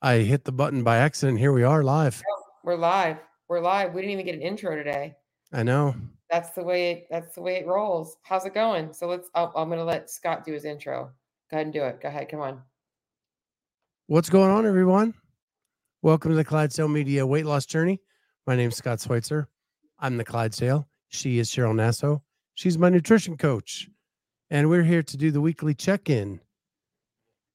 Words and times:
I 0.00 0.18
hit 0.18 0.44
the 0.44 0.52
button 0.52 0.84
by 0.84 0.98
accident. 0.98 1.40
Here 1.40 1.50
we 1.50 1.64
are 1.64 1.82
live. 1.82 2.22
We're 2.62 2.76
live. 2.76 3.16
We're 3.48 3.58
live. 3.58 3.94
We 3.94 4.02
didn't 4.02 4.12
even 4.12 4.26
get 4.26 4.36
an 4.36 4.42
intro 4.42 4.76
today. 4.76 5.16
I 5.52 5.64
know. 5.64 5.96
That's 6.30 6.50
the 6.50 6.62
way 6.62 6.92
it, 6.92 7.06
that's 7.10 7.34
the 7.34 7.40
way 7.40 7.56
it 7.56 7.66
rolls. 7.66 8.16
How's 8.22 8.46
it 8.46 8.54
going? 8.54 8.92
So 8.92 9.08
let's 9.08 9.28
oh, 9.34 9.50
I'm 9.56 9.68
going 9.68 9.80
to 9.80 9.84
let 9.84 10.08
Scott 10.08 10.44
do 10.44 10.52
his 10.52 10.64
intro. 10.64 11.10
Go 11.50 11.56
ahead 11.56 11.66
and 11.66 11.72
do 11.72 11.82
it. 11.82 12.00
Go 12.00 12.06
ahead. 12.06 12.28
Come 12.28 12.38
on. 12.38 12.62
What's 14.06 14.30
going 14.30 14.52
on, 14.52 14.66
everyone? 14.66 15.14
Welcome 16.02 16.30
to 16.30 16.36
the 16.36 16.44
Clydesdale 16.44 16.86
Media 16.86 17.26
Weight 17.26 17.44
Loss 17.44 17.66
Journey. 17.66 18.00
My 18.46 18.54
name's 18.54 18.76
Scott 18.76 19.00
Schweitzer. 19.00 19.48
I'm 19.98 20.16
the 20.16 20.24
Clydesdale. 20.24 20.86
She 21.08 21.40
is 21.40 21.50
Cheryl 21.50 21.74
Nasso. 21.74 22.20
She's 22.54 22.78
my 22.78 22.88
nutrition 22.88 23.36
coach. 23.36 23.88
And 24.48 24.70
we're 24.70 24.84
here 24.84 25.02
to 25.02 25.16
do 25.16 25.32
the 25.32 25.40
weekly 25.40 25.74
check-in. 25.74 26.40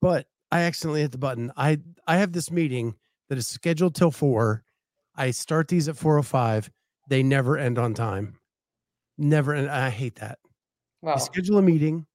But 0.01 0.27
I 0.53 0.61
accidentally 0.61 1.01
hit 1.01 1.11
the 1.11 1.17
button. 1.17 1.51
I 1.57 1.79
I 2.05 2.17
have 2.17 2.31
this 2.31 2.51
meeting 2.51 2.95
that 3.29 3.37
is 3.39 3.47
scheduled 3.47 3.95
till 3.95 4.11
four. 4.11 4.63
I 5.15 5.31
start 5.31 5.67
these 5.67 5.87
at 5.89 5.97
four 5.97 6.19
o 6.19 6.21
five. 6.21 6.69
They 7.09 7.23
never 7.23 7.57
end 7.57 7.79
on 7.79 7.93
time. 7.95 8.37
Never, 9.17 9.53
and 9.53 9.67
I 9.69 9.89
hate 9.89 10.15
that. 10.15 10.37
Well, 11.01 11.15
You 11.15 11.21
schedule 11.21 11.57
a 11.57 11.61
meeting. 11.61 12.05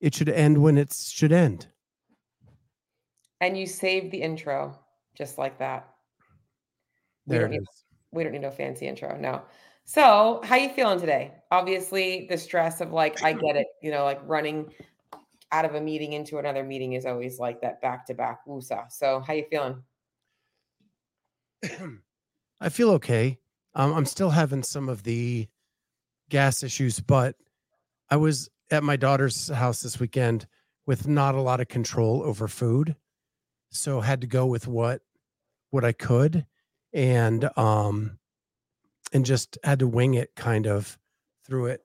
It 0.00 0.14
should 0.14 0.28
end 0.30 0.56
when 0.58 0.78
it 0.78 0.92
should 0.94 1.32
end. 1.32 1.68
and 3.42 3.56
you 3.58 3.66
save 3.66 4.10
the 4.10 4.22
intro 4.22 4.78
just 5.14 5.36
like 5.36 5.58
that. 5.58 5.88
We 7.26 7.32
There 7.32 7.42
don't 7.42 7.50
need 7.50 7.66
we 8.12 8.24
don't 8.24 8.32
need 8.32 8.40
no 8.42 8.50
fancy 8.50 8.86
intro. 8.86 9.16
No. 9.18 9.42
So, 9.84 10.40
how 10.44 10.56
you 10.56 10.70
feeling 10.70 10.98
today? 10.98 11.34
Obviously, 11.50 12.26
the 12.30 12.38
stress 12.38 12.80
of 12.80 12.92
like 12.92 13.22
I 13.22 13.34
get 13.34 13.56
it, 13.56 13.66
you 13.82 13.90
know, 13.90 14.04
like 14.04 14.20
running 14.24 14.72
out 15.52 15.64
of 15.64 15.74
a 15.74 15.80
meeting 15.80 16.12
into 16.12 16.38
another 16.38 16.64
meeting 16.64 16.94
is 16.94 17.06
always 17.06 17.38
like 17.38 17.60
that 17.62 17.80
back 17.80 18.06
to 18.06 18.14
back 18.14 18.46
woosah. 18.46 18.90
So, 18.90 19.20
how 19.20 19.32
you 19.32 19.44
feeling? 19.50 19.82
I 22.60 22.68
feel 22.68 22.90
okay. 22.92 23.38
Um, 23.74 23.92
I'm 23.94 24.06
still 24.06 24.30
having 24.30 24.62
some 24.62 24.88
of 24.88 25.02
the 25.02 25.48
gas 26.30 26.62
issues, 26.62 27.00
but 27.00 27.36
I 28.10 28.16
was 28.16 28.48
at 28.70 28.82
my 28.82 28.96
daughter's 28.96 29.48
house 29.48 29.80
this 29.80 30.00
weekend 30.00 30.46
with 30.86 31.06
not 31.06 31.34
a 31.34 31.40
lot 31.40 31.60
of 31.60 31.68
control 31.68 32.22
over 32.22 32.48
food, 32.48 32.96
so 33.70 34.00
had 34.00 34.20
to 34.22 34.26
go 34.26 34.46
with 34.46 34.66
what 34.66 35.02
what 35.70 35.84
I 35.84 35.92
could, 35.92 36.46
and 36.92 37.48
um, 37.56 38.18
and 39.12 39.24
just 39.26 39.58
had 39.62 39.80
to 39.80 39.86
wing 39.86 40.14
it 40.14 40.34
kind 40.36 40.66
of 40.66 40.98
through 41.44 41.66
it. 41.66 41.82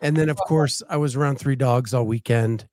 And 0.00 0.16
then, 0.16 0.28
of 0.28 0.36
course, 0.36 0.82
I 0.88 0.96
was 0.96 1.16
around 1.16 1.38
three 1.38 1.56
dogs 1.56 1.94
all 1.94 2.04
weekend, 2.04 2.66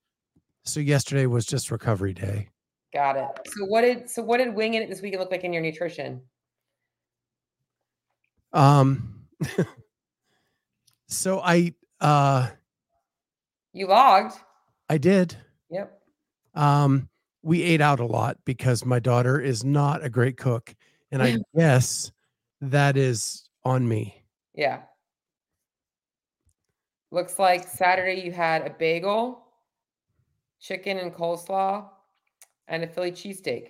so 0.64 0.80
yesterday 0.80 1.26
was 1.26 1.46
just 1.46 1.72
recovery 1.72 2.14
day. 2.14 2.50
Got 2.94 3.18
it. 3.18 3.28
So 3.56 3.66
what 3.66 3.82
did 3.82 4.10
so 4.10 4.22
what 4.22 4.38
did 4.38 4.54
winging 4.54 4.82
it 4.82 4.90
this 4.90 5.02
weekend 5.02 5.22
look 5.22 5.32
like 5.32 5.44
in 5.44 5.54
your 5.54 5.62
nutrition? 5.62 6.22
Um, 8.54 9.28
so 11.08 11.40
I 11.40 11.74
uh 12.02 12.50
You 13.74 13.88
logged. 13.88 14.36
I 14.90 14.98
did. 14.98 15.38
Yep. 15.70 16.02
Um, 16.54 17.08
we 17.44 17.64
ate 17.64 17.80
out 17.80 18.02
a 18.02 18.06
lot 18.06 18.38
because 18.44 18.86
my 18.86 19.00
daughter 19.00 19.40
is 19.40 19.64
not 19.64 20.04
a 20.04 20.10
great 20.10 20.36
cook, 20.36 20.76
and 21.12 21.24
I 21.24 21.38
guess 21.56 22.12
that 22.60 22.98
is 22.98 23.50
on 23.64 23.88
me. 23.88 24.22
Yeah. 24.54 24.82
Looks 27.10 27.40
like 27.40 27.68
Saturday 27.68 28.22
you 28.22 28.32
had 28.32 28.68
a 28.68 28.70
bagel, 28.70 29.41
chicken 30.62 30.98
and 31.00 31.14
coleslaw, 31.14 31.90
and 32.68 32.84
a 32.84 32.88
Philly 32.88 33.12
cheesesteak. 33.12 33.70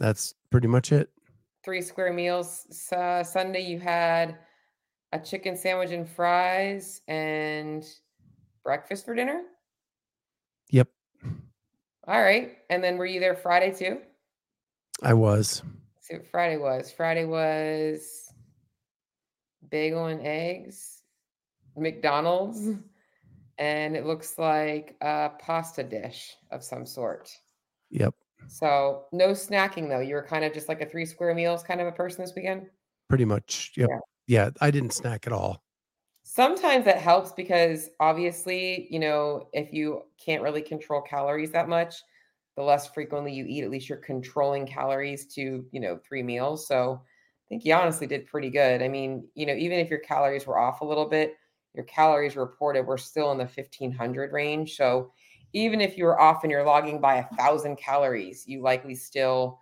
That's 0.00 0.34
pretty 0.50 0.66
much 0.66 0.92
it. 0.92 1.10
Three 1.64 1.80
square 1.80 2.12
meals. 2.12 2.90
Uh, 2.92 3.22
Sunday 3.22 3.62
you 3.62 3.78
had 3.78 4.36
a 5.12 5.18
chicken 5.18 5.56
sandwich 5.56 5.92
and 5.92 6.06
fries 6.08 7.00
and 7.08 7.86
breakfast 8.64 9.04
for 9.04 9.14
dinner. 9.14 9.42
Yep, 10.70 10.88
All 12.06 12.20
right. 12.20 12.56
And 12.68 12.82
then 12.82 12.96
were 12.96 13.06
you 13.06 13.20
there 13.20 13.36
Friday 13.36 13.72
too? 13.72 14.00
I 15.02 15.14
was. 15.14 15.62
Let's 15.94 16.08
see 16.08 16.14
what 16.14 16.26
Friday 16.30 16.56
was. 16.56 16.90
Friday 16.92 17.24
was 17.24 18.32
bagel 19.70 20.06
and 20.06 20.20
eggs, 20.26 21.02
McDonald's, 21.76 22.76
and 23.58 23.96
it 23.96 24.06
looks 24.06 24.38
like 24.38 24.96
a 25.00 25.30
pasta 25.38 25.82
dish 25.84 26.36
of 26.50 26.62
some 26.64 26.86
sort. 26.86 27.30
Yep, 27.90 28.14
So 28.46 29.06
no 29.12 29.28
snacking 29.30 29.88
though. 29.88 30.00
You 30.00 30.14
were 30.14 30.22
kind 30.26 30.44
of 30.44 30.52
just 30.52 30.68
like 30.68 30.80
a 30.80 30.86
three 30.86 31.06
square 31.06 31.34
meals 31.34 31.62
kind 31.62 31.80
of 31.80 31.86
a 31.86 31.92
person 31.92 32.22
this 32.24 32.34
weekend. 32.34 32.70
pretty 33.08 33.24
much. 33.24 33.72
Yep. 33.76 33.90
Yeah. 33.90 33.98
Yeah, 34.26 34.50
I 34.60 34.70
didn't 34.70 34.92
snack 34.94 35.26
at 35.26 35.32
all. 35.34 35.62
Sometimes 36.22 36.86
that 36.86 36.98
helps 36.98 37.32
because 37.32 37.90
obviously, 38.00 38.88
you 38.90 38.98
know, 38.98 39.48
if 39.52 39.72
you 39.72 40.02
can't 40.18 40.42
really 40.42 40.62
control 40.62 41.02
calories 41.02 41.52
that 41.52 41.68
much, 41.68 41.96
the 42.56 42.62
less 42.62 42.88
frequently 42.88 43.32
you 43.32 43.44
eat, 43.46 43.62
at 43.64 43.70
least 43.70 43.88
you're 43.88 43.98
controlling 43.98 44.66
calories 44.66 45.26
to, 45.34 45.66
you 45.70 45.80
know, 45.80 45.98
three 45.98 46.22
meals. 46.22 46.66
So 46.66 47.02
I 47.04 47.44
think 47.48 47.64
you 47.64 47.74
honestly 47.74 48.06
did 48.06 48.26
pretty 48.26 48.48
good. 48.48 48.80
I 48.82 48.88
mean, 48.88 49.28
you 49.34 49.44
know, 49.44 49.54
even 49.54 49.78
if 49.78 49.90
your 49.90 49.98
calories 49.98 50.46
were 50.46 50.58
off 50.58 50.80
a 50.80 50.84
little 50.86 51.06
bit, 51.08 51.36
your 51.74 51.84
calories 51.84 52.36
reported 52.36 52.86
were 52.86 52.98
still 52.98 53.32
in 53.32 53.38
the 53.38 53.44
1500 53.44 54.32
range. 54.32 54.76
So 54.76 55.12
even 55.52 55.80
if 55.80 55.96
you 55.98 56.04
were 56.04 56.20
off 56.20 56.42
and 56.44 56.50
you're 56.50 56.64
logging 56.64 57.00
by 57.00 57.16
a 57.16 57.36
thousand 57.36 57.76
calories, 57.76 58.46
you 58.46 58.62
likely 58.62 58.94
still 58.94 59.60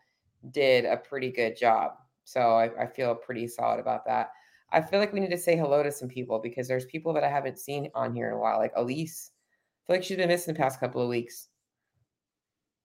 did 0.51 0.85
a 0.85 0.97
pretty 0.97 1.31
good 1.31 1.57
job. 1.57 1.93
So 2.25 2.41
I, 2.57 2.71
I 2.83 2.87
feel 2.87 3.15
pretty 3.15 3.49
solid 3.49 3.81
about 3.81 4.05
that. 4.07 4.31
I 4.71 4.81
feel 4.81 5.01
like 5.01 5.13
we 5.13 5.21
need 5.21 5.31
to 5.31 5.39
say 5.39 5.57
hello 5.57 5.83
to 5.83 5.93
some 5.93 6.09
people 6.09 6.39
because 6.39 6.67
there's 6.67 6.87
people 6.87 7.13
that 7.15 7.25
I 7.25 7.29
haven't 7.29 7.59
seen 7.59 7.91
on 7.95 8.15
here 8.15 8.29
in 8.29 8.35
a 8.35 8.39
while, 8.39 8.59
like 8.59 8.73
Elise. 8.77 9.31
I 9.33 9.87
feel 9.87 9.97
like 9.97 10.05
she's 10.05 10.17
been 10.17 10.29
missing 10.29 10.55
the 10.55 10.59
past 10.61 10.81
couple 10.81 11.03
of 11.03 11.09
weeks. 11.09 11.49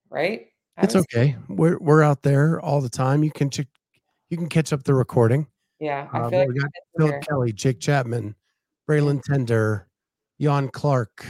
Right? 0.10 0.48
It's 0.82 0.94
haven't 0.94 1.12
seen- 1.12 1.22
okay. 1.22 1.38
We're 1.50 1.78
we're 1.80 2.04
out 2.04 2.24
there 2.24 2.60
all 2.62 2.82
the 2.82 2.90
time. 2.90 3.24
You 3.24 3.32
can 3.32 3.50
check. 3.50 3.68
You 4.30 4.38
can 4.38 4.50
catch 4.50 4.74
up 4.74 4.84
the 4.84 4.94
recording. 4.94 5.48
Yeah, 5.80 6.08
I 6.12 6.20
Uh, 6.20 6.30
feel 6.30 6.40
like 6.40 6.48
we 6.50 6.54
got 6.56 6.66
I've 6.66 6.72
been 6.72 6.82
Philip 6.98 7.12
here. 7.14 7.22
Kelly, 7.22 7.54
Jake 7.54 7.80
Chapman, 7.80 8.36
Braylon 8.88 9.22
Tender, 9.22 9.88
Jan 10.40 10.70
Clark, 10.70 11.26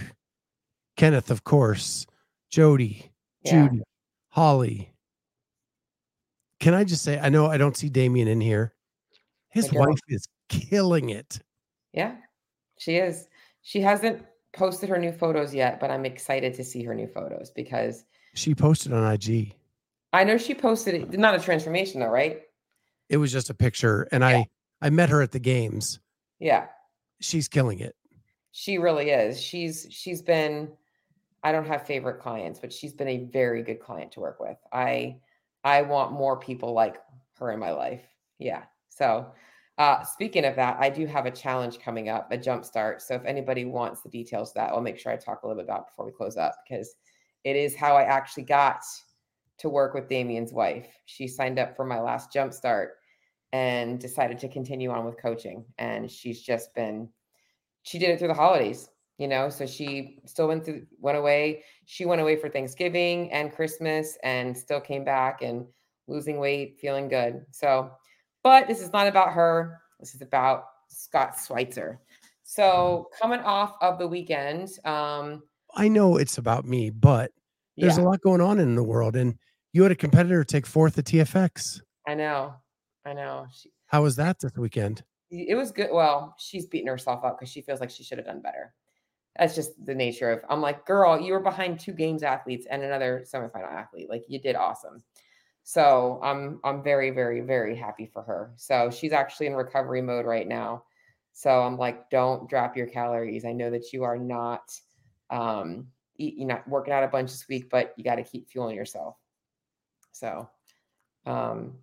Kenneth, 0.95 1.31
of 1.31 1.43
course, 1.43 2.05
Jody, 2.49 3.11
Yeah. 3.43 3.67
Judy, 3.67 3.83
Holly. 4.29 4.93
Can 6.59 6.73
I 6.73 6.83
just 6.83 7.03
say, 7.03 7.19
I 7.19 7.29
know 7.29 7.47
I 7.47 7.57
don't 7.57 7.77
see 7.77 7.89
Damien 7.89 8.27
in 8.27 8.41
here. 8.41 8.73
His 9.49 9.71
wife 9.71 9.99
is 10.07 10.27
killing 10.49 11.09
it. 11.09 11.39
Yeah, 11.93 12.15
she 12.77 12.97
is. 12.97 13.27
She 13.61 13.81
hasn't 13.81 14.23
posted 14.53 14.89
her 14.89 14.97
new 14.97 15.11
photos 15.11 15.53
yet, 15.53 15.79
but 15.79 15.91
I'm 15.91 16.05
excited 16.05 16.53
to 16.55 16.63
see 16.63 16.83
her 16.83 16.93
new 16.95 17.07
photos 17.07 17.51
because 17.51 18.05
She 18.33 18.53
posted 18.53 18.93
on 18.93 19.11
IG. 19.11 19.55
I 20.13 20.23
know 20.23 20.37
she 20.37 20.53
posted 20.53 20.93
it. 20.95 21.19
Not 21.19 21.35
a 21.35 21.39
transformation 21.39 21.99
though, 22.01 22.09
right? 22.09 22.41
It 23.09 23.17
was 23.17 23.31
just 23.31 23.49
a 23.49 23.53
picture, 23.53 24.07
and 24.11 24.21
Yeah. 24.21 24.27
I 24.27 24.47
I 24.81 24.89
met 24.91 25.09
her 25.09 25.21
at 25.21 25.31
the 25.31 25.39
games. 25.39 25.99
Yeah, 26.39 26.67
She's 27.19 27.47
killing 27.47 27.79
it. 27.79 27.95
she 28.51 28.77
really 28.77 29.09
is. 29.11 29.41
She's 29.41 29.87
she's 29.89 30.21
been. 30.21 30.71
I 31.43 31.51
don't 31.51 31.67
have 31.67 31.85
favorite 31.85 32.19
clients, 32.19 32.59
but 32.59 32.73
she's 32.73 32.93
been 32.93 33.07
a 33.07 33.25
very 33.25 33.61
good 33.63 33.79
client 33.79 34.11
to 34.13 34.19
work 34.19 34.39
with. 34.39 34.57
I 34.71 35.17
I 35.63 35.81
want 35.83 36.11
more 36.11 36.37
people 36.39 36.73
like 36.73 36.97
her 37.39 37.51
in 37.51 37.59
my 37.59 37.71
life. 37.71 38.03
Yeah. 38.39 38.63
So, 38.89 39.31
uh, 39.77 40.03
speaking 40.03 40.45
of 40.45 40.55
that, 40.55 40.77
I 40.79 40.89
do 40.89 41.05
have 41.05 41.25
a 41.25 41.31
challenge 41.31 41.79
coming 41.79 42.09
up, 42.09 42.31
a 42.31 42.37
jump 42.37 42.65
start. 42.65 43.01
So, 43.01 43.15
if 43.15 43.25
anybody 43.25 43.65
wants 43.65 44.01
the 44.01 44.09
details 44.09 44.49
of 44.49 44.55
that, 44.55 44.69
I'll 44.71 44.81
make 44.81 44.97
sure 44.97 45.11
I 45.11 45.17
talk 45.17 45.43
a 45.43 45.47
little 45.47 45.61
bit 45.61 45.69
about 45.69 45.87
before 45.87 46.05
we 46.05 46.11
close 46.11 46.37
up 46.37 46.55
because 46.67 46.95
it 47.43 47.55
is 47.55 47.75
how 47.75 47.95
I 47.95 48.03
actually 48.03 48.43
got 48.43 48.81
to 49.59 49.69
work 49.69 49.93
with 49.93 50.09
Damien's 50.09 50.53
wife. 50.53 50.87
She 51.05 51.27
signed 51.27 51.59
up 51.59 51.75
for 51.75 51.85
my 51.85 51.99
last 51.99 52.31
jump 52.33 52.53
start 52.53 52.95
and 53.53 53.99
decided 53.99 54.39
to 54.39 54.47
continue 54.47 54.91
on 54.91 55.05
with 55.05 55.21
coaching. 55.21 55.65
And 55.77 56.09
she's 56.09 56.41
just 56.41 56.73
been, 56.73 57.09
she 57.83 57.99
did 57.99 58.09
it 58.09 58.19
through 58.19 58.29
the 58.29 58.33
holidays, 58.33 58.89
you 59.17 59.27
know. 59.27 59.49
So 59.49 59.65
she 59.65 60.19
still 60.25 60.47
went 60.47 60.65
through, 60.65 60.85
went 60.99 61.17
away. 61.17 61.63
She 61.85 62.05
went 62.05 62.21
away 62.21 62.35
for 62.35 62.49
Thanksgiving 62.49 63.31
and 63.31 63.53
Christmas 63.53 64.17
and 64.23 64.57
still 64.57 64.81
came 64.81 65.03
back 65.03 65.41
and 65.41 65.65
losing 66.07 66.39
weight, 66.39 66.77
feeling 66.79 67.07
good. 67.07 67.45
So, 67.51 67.91
but 68.43 68.67
this 68.67 68.81
is 68.81 68.91
not 68.93 69.07
about 69.07 69.33
her. 69.33 69.81
This 69.99 70.15
is 70.15 70.21
about 70.21 70.65
Scott 70.89 71.35
Schweitzer. 71.45 71.99
So 72.43 73.09
coming 73.19 73.41
off 73.41 73.75
of 73.81 73.99
the 73.99 74.07
weekend, 74.07 74.69
um, 74.85 75.43
I 75.75 75.89
know 75.89 76.17
it's 76.17 76.37
about 76.37 76.65
me, 76.65 76.89
but 76.89 77.31
there's 77.75 77.97
yeah, 77.97 78.03
a 78.03 78.05
lot 78.05 78.21
going 78.21 78.41
on 78.41 78.59
in 78.59 78.75
the 78.75 78.83
world, 78.83 79.15
and 79.15 79.37
you 79.73 79.83
had 79.83 79.91
a 79.91 79.95
competitor 79.95 80.43
take 80.43 80.65
fourth 80.65 80.97
at 80.97 81.05
TFX. 81.05 81.81
I 82.07 82.15
know, 82.15 82.53
I 83.07 83.13
know. 83.13 83.47
She, 83.51 83.71
How 83.85 84.03
was 84.03 84.17
that 84.17 84.39
this 84.39 84.55
weekend? 84.57 85.03
it 85.29 85.55
was 85.55 85.71
good. 85.71 85.89
Well, 85.91 86.35
she's 86.37 86.65
beating 86.67 86.87
herself 86.87 87.23
up 87.23 87.37
because 87.39 87.51
she 87.51 87.61
feels 87.61 87.79
like 87.79 87.89
she 87.89 88.03
should 88.03 88.17
have 88.17 88.27
done 88.27 88.41
better. 88.41 88.73
That's 89.37 89.55
just 89.55 89.85
the 89.85 89.95
nature 89.95 90.31
of. 90.31 90.41
I'm 90.49 90.61
like, 90.61 90.85
girl, 90.85 91.19
you 91.19 91.33
were 91.33 91.39
behind 91.39 91.79
two 91.79 91.93
games 91.93 92.23
athletes 92.23 92.65
and 92.69 92.83
another 92.83 93.23
semifinal 93.25 93.71
athlete. 93.71 94.09
Like 94.09 94.25
you 94.27 94.39
did 94.39 94.55
awesome. 94.55 95.03
So 95.63 96.19
I'm 96.23 96.59
I'm 96.63 96.81
very 96.83 97.11
very 97.11 97.41
very 97.41 97.75
happy 97.75 98.05
for 98.05 98.23
her. 98.23 98.53
So 98.55 98.89
she's 98.89 99.13
actually 99.13 99.47
in 99.47 99.53
recovery 99.53 100.01
mode 100.01 100.25
right 100.25 100.47
now. 100.47 100.83
So 101.33 101.49
I'm 101.49 101.77
like, 101.77 102.09
don't 102.09 102.49
drop 102.49 102.75
your 102.75 102.87
calories. 102.87 103.45
I 103.45 103.51
know 103.53 103.69
that 103.69 103.93
you 103.93 104.03
are 104.03 104.17
not 104.17 104.71
um 105.29 105.87
eat, 106.17 106.35
you're 106.37 106.47
not 106.47 106.67
working 106.67 106.93
out 106.93 107.03
a 107.03 107.07
bunch 107.07 107.31
this 107.31 107.47
week, 107.47 107.69
but 107.69 107.93
you 107.95 108.03
got 108.03 108.15
to 108.15 108.23
keep 108.23 108.49
fueling 108.49 108.75
yourself. 108.75 109.17
So 110.13 110.49
um 111.25 111.75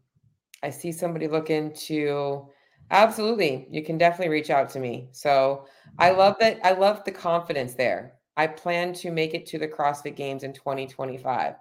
I 0.64 0.70
see 0.70 0.90
somebody 0.92 1.28
looking 1.28 1.72
to 1.86 2.48
absolutely 2.90 3.66
you 3.70 3.82
can 3.82 3.98
definitely 3.98 4.32
reach 4.32 4.50
out 4.50 4.68
to 4.70 4.80
me. 4.80 5.08
So 5.12 5.66
I 5.98 6.10
love 6.10 6.36
that 6.40 6.58
I 6.64 6.72
love 6.72 7.04
the 7.04 7.12
confidence 7.12 7.74
there. 7.74 8.14
I 8.36 8.48
plan 8.48 8.92
to 8.94 9.12
make 9.12 9.34
it 9.34 9.46
to 9.46 9.58
the 9.58 9.68
CrossFit 9.68 10.16
Games 10.16 10.42
in 10.42 10.52
2025 10.52 11.54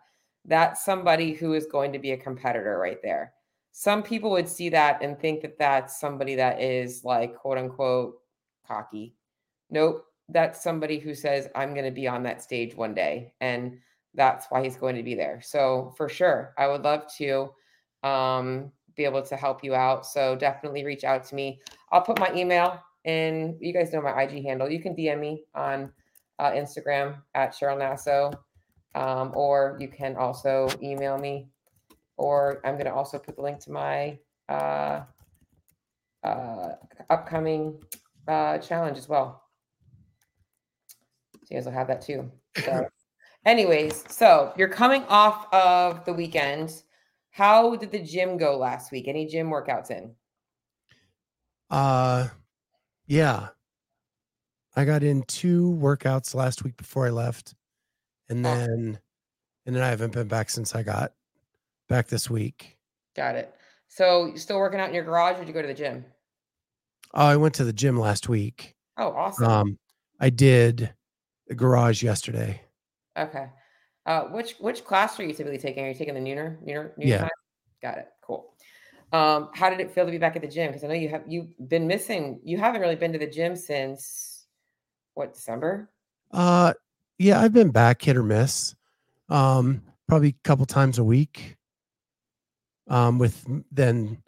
that's 0.46 0.84
somebody 0.84 1.34
who 1.34 1.54
is 1.54 1.66
going 1.66 1.92
to 1.94 2.00
be 2.00 2.12
a 2.12 2.18
competitor 2.18 2.78
right 2.78 3.02
there. 3.02 3.34
Some 3.72 4.04
people 4.04 4.30
would 4.32 4.48
see 4.48 4.70
that 4.70 5.02
and 5.02 5.18
think 5.18 5.42
that 5.42 5.58
that's 5.58 6.00
somebody 6.00 6.36
that 6.36 6.62
is 6.62 7.04
like 7.04 7.36
quote 7.36 7.58
unquote 7.58 8.16
cocky. 8.68 9.16
Nope, 9.70 10.06
that's 10.30 10.62
somebody 10.62 11.00
who 11.00 11.16
says, 11.16 11.48
I'm 11.56 11.74
going 11.74 11.86
to 11.86 11.92
be 11.92 12.08
on 12.08 12.24
that 12.24 12.42
stage 12.42 12.76
one 12.76 12.94
day. 12.94 13.34
And 13.42 13.80
that's 14.14 14.48
why 14.50 14.62
he's 14.62 14.78
going 14.78 14.96
to 14.96 15.04
be 15.04 15.16
there. 15.16 15.42
So 15.42 15.94
for 15.98 16.08
sure, 16.08 16.54
I 16.58 16.68
would 16.68 16.84
love 16.84 17.12
to 17.18 17.50
um, 18.04 18.72
be 18.96 19.06
able 19.06 19.22
to 19.22 19.36
help 19.36 19.64
you 19.64 19.76
out. 19.76 20.06
So 20.06 20.36
definitely 20.36 20.86
reach 20.86 21.04
out 21.04 21.24
to 21.26 21.36
me. 21.36 21.60
I'll 21.92 22.02
put 22.02 22.20
my 22.20 22.34
email 22.34 22.80
in. 23.06 23.58
You 23.60 23.74
guys 23.74 23.92
know 23.94 24.02
my 24.02 24.22
IG 24.22 24.44
handle. 24.44 24.70
You 24.70 24.82
can 24.82 24.96
DM 24.96 25.20
me 25.20 25.44
on 25.56 25.92
uh, 26.40 26.52
Instagram 26.52 27.18
at 27.36 27.54
Cheryl 27.54 27.78
Nasso 27.78 28.34
um, 28.96 29.32
or 29.34 29.78
you 29.80 29.88
can 29.88 30.16
also 30.16 30.68
email 30.82 31.18
me, 31.18 31.48
or 32.18 32.62
I'm 32.64 32.74
going 32.74 32.86
to 32.86 32.94
also 32.94 33.18
put 33.18 33.36
the 33.36 33.42
link 33.42 33.60
to 33.62 33.72
my 33.72 34.18
uh, 34.50 35.02
uh, 36.24 36.70
upcoming 37.10 37.82
uh, 38.28 38.60
challenge 38.60 38.98
as 38.98 39.10
well. 39.10 39.44
So 40.88 41.48
you 41.50 41.58
guys 41.58 41.66
will 41.66 41.74
have 41.74 41.88
that 41.88 42.02
too. 42.02 42.32
So, 42.64 42.88
anyways, 43.46 44.04
so 44.10 44.54
you're 44.58 44.70
coming 44.70 45.04
off 45.10 45.52
of 45.54 46.06
the 46.06 46.14
weekend. 46.14 46.84
How 47.34 47.76
did 47.76 47.90
the 47.92 47.98
gym 48.00 48.38
go 48.38 48.58
last 48.58 48.92
week? 48.92 49.08
Any 49.08 49.26
gym 49.26 49.50
workouts 49.50 49.90
in? 49.90 50.14
Uh, 51.72 52.28
yeah. 53.08 53.50
I 54.76 54.86
got 54.86 55.02
in 55.02 55.24
two 55.24 55.72
workouts 55.82 56.36
last 56.36 56.64
week 56.64 56.78
before 56.78 57.08
I 57.08 57.10
left 57.10 57.56
and 58.30 58.46
Oh. 58.46 58.54
then 58.56 59.00
and 59.66 59.76
then 59.76 59.82
I 59.82 59.88
haven't 59.90 60.14
been 60.14 60.28
back 60.28 60.52
since 60.52 60.76
I 60.76 60.84
got 60.84 61.14
back 61.90 62.08
this 62.08 62.30
week. 62.30 62.78
Got 63.16 63.36
it. 63.36 63.56
So 63.88 64.28
you 64.28 64.38
still 64.38 64.60
working 64.60 64.80
out 64.80 64.90
in 64.90 64.96
your 64.96 65.04
garage 65.04 65.38
or 65.38 65.40
did 65.40 65.48
you 65.48 65.54
go 65.56 65.62
to 65.64 65.68
the 65.68 65.74
gym? 65.74 66.06
Oh, 67.16 67.26
I 67.26 67.36
went 67.38 67.56
to 67.56 67.64
the 67.64 67.74
gym 67.74 67.98
last 67.98 68.30
week. 68.30 68.76
Oh, 68.98 69.10
awesome. 69.10 69.46
Um, 69.48 69.80
I 70.20 70.30
did 70.30 70.94
the 71.48 71.56
garage 71.56 72.04
yesterday. 72.04 72.62
Okay. 73.18 73.48
Uh, 74.06 74.24
which 74.26 74.56
which 74.60 74.84
class 74.84 75.20
are 75.20 75.24
you 75.24 75.34
typically 75.34 75.58
taking? 75.58 75.86
Are 75.86 75.90
you 75.90 75.96
taking 75.96 76.14
the 76.14 76.20
nooner? 76.20 76.62
Nooner, 76.64 76.92
nooner 76.98 77.08
Yeah. 77.08 77.18
time? 77.20 77.30
Got 77.82 77.98
it. 78.00 78.10
Cool. 78.22 78.54
Um, 79.12 79.50
how 79.54 79.70
did 79.70 79.80
it 79.80 79.92
feel 79.92 80.06
to 80.06 80.12
be 80.12 80.18
back 80.18 80.36
at 80.36 80.42
the 80.42 80.48
gym? 80.48 80.72
Because 80.72 80.84
I 80.84 80.88
know 80.88 80.94
you 80.94 81.10
have 81.10 81.24
you've 81.28 81.52
been 81.70 81.88
missing. 81.88 82.40
You 82.44 82.58
haven't 82.58 82.82
really 82.82 82.96
been 82.96 83.14
to 83.14 83.20
the 83.20 83.30
gym 83.30 83.56
since 83.56 84.46
what 85.14 85.34
December? 85.34 85.90
Uh, 86.32 86.74
yeah, 87.20 87.40
I've 87.40 87.54
been 87.54 87.72
back 87.72 88.02
hit 88.02 88.18
or 88.18 88.24
miss. 88.24 88.76
Um, 89.30 89.84
probably 90.08 90.30
a 90.30 90.48
couple 90.48 90.66
times 90.66 90.98
a 90.98 91.04
week. 91.04 91.58
Um, 92.90 93.18
with 93.20 93.46
then 93.72 94.22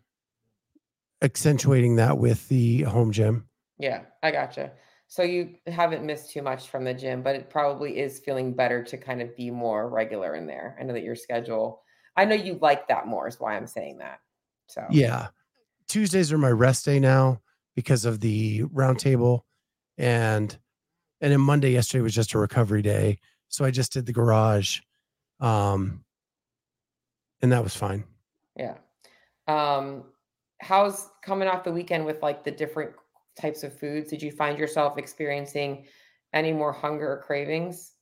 accentuating 1.22 1.98
that 1.98 2.18
with 2.18 2.48
the 2.48 2.84
home 2.84 3.12
gym. 3.12 3.50
Yeah, 3.78 4.02
I 4.24 4.32
gotcha. 4.32 4.72
So 5.08 5.24
you 5.24 5.56
haven't 5.68 6.04
missed 6.04 6.32
too 6.32 6.42
much 6.42 6.68
from 6.70 6.84
the 6.84 6.94
gym, 6.94 7.22
but 7.22 7.36
it 7.36 7.50
probably 7.50 8.00
is 8.00 8.20
feeling 8.20 8.54
better 8.54 8.84
to 8.84 8.98
kind 8.98 9.22
of 9.22 9.36
be 9.36 9.52
more 9.52 9.88
regular 9.90 10.36
in 10.36 10.48
there. 10.48 10.78
I 10.80 10.84
know 10.84 10.94
that 10.94 11.04
your 11.04 11.16
schedule. 11.16 11.82
I 12.18 12.26
know 12.26 12.36
you 12.36 12.58
like 12.62 12.88
that 12.88 13.08
more. 13.08 13.28
Is 13.28 13.40
why 13.40 13.56
I'm 13.56 13.68
saying 13.68 14.00
that. 14.00 14.20
So 14.68 14.86
Yeah. 14.90 15.28
Tuesdays 15.88 16.32
are 16.34 16.38
my 16.38 16.50
rest 16.50 16.86
day 16.86 17.00
now 17.00 17.42
because 17.76 18.06
of 18.06 18.20
the 18.20 18.64
roundtable. 18.64 19.42
And 19.98 20.58
and 21.22 21.32
then 21.32 21.42
Monday 21.42 21.72
yesterday 21.72 22.02
was 22.02 22.16
just 22.16 22.34
a 22.34 22.40
recovery 22.40 22.82
day. 22.82 23.20
So 23.48 23.64
I 23.64 23.72
just 23.72 23.94
did 23.94 24.06
the 24.06 24.14
garage. 24.14 24.80
Um 25.40 26.04
and 27.42 27.52
that 27.52 27.64
was 27.64 27.76
fine. 27.76 28.04
Yeah. 28.58 28.76
Um, 29.48 30.06
how's 30.60 31.10
coming 31.22 31.48
off 31.48 31.64
the 31.64 31.72
weekend 31.72 32.06
with 32.06 32.24
like 32.24 32.44
the 32.44 32.52
different 32.52 32.94
types 33.36 33.64
of 33.64 33.78
foods? 33.78 34.10
Did 34.10 34.22
you 34.22 34.32
find 34.32 34.58
yourself 34.58 34.98
experiencing 34.98 35.86
any 36.34 36.52
more 36.54 36.72
hunger 36.72 37.12
or 37.12 37.22
cravings? 37.22 37.94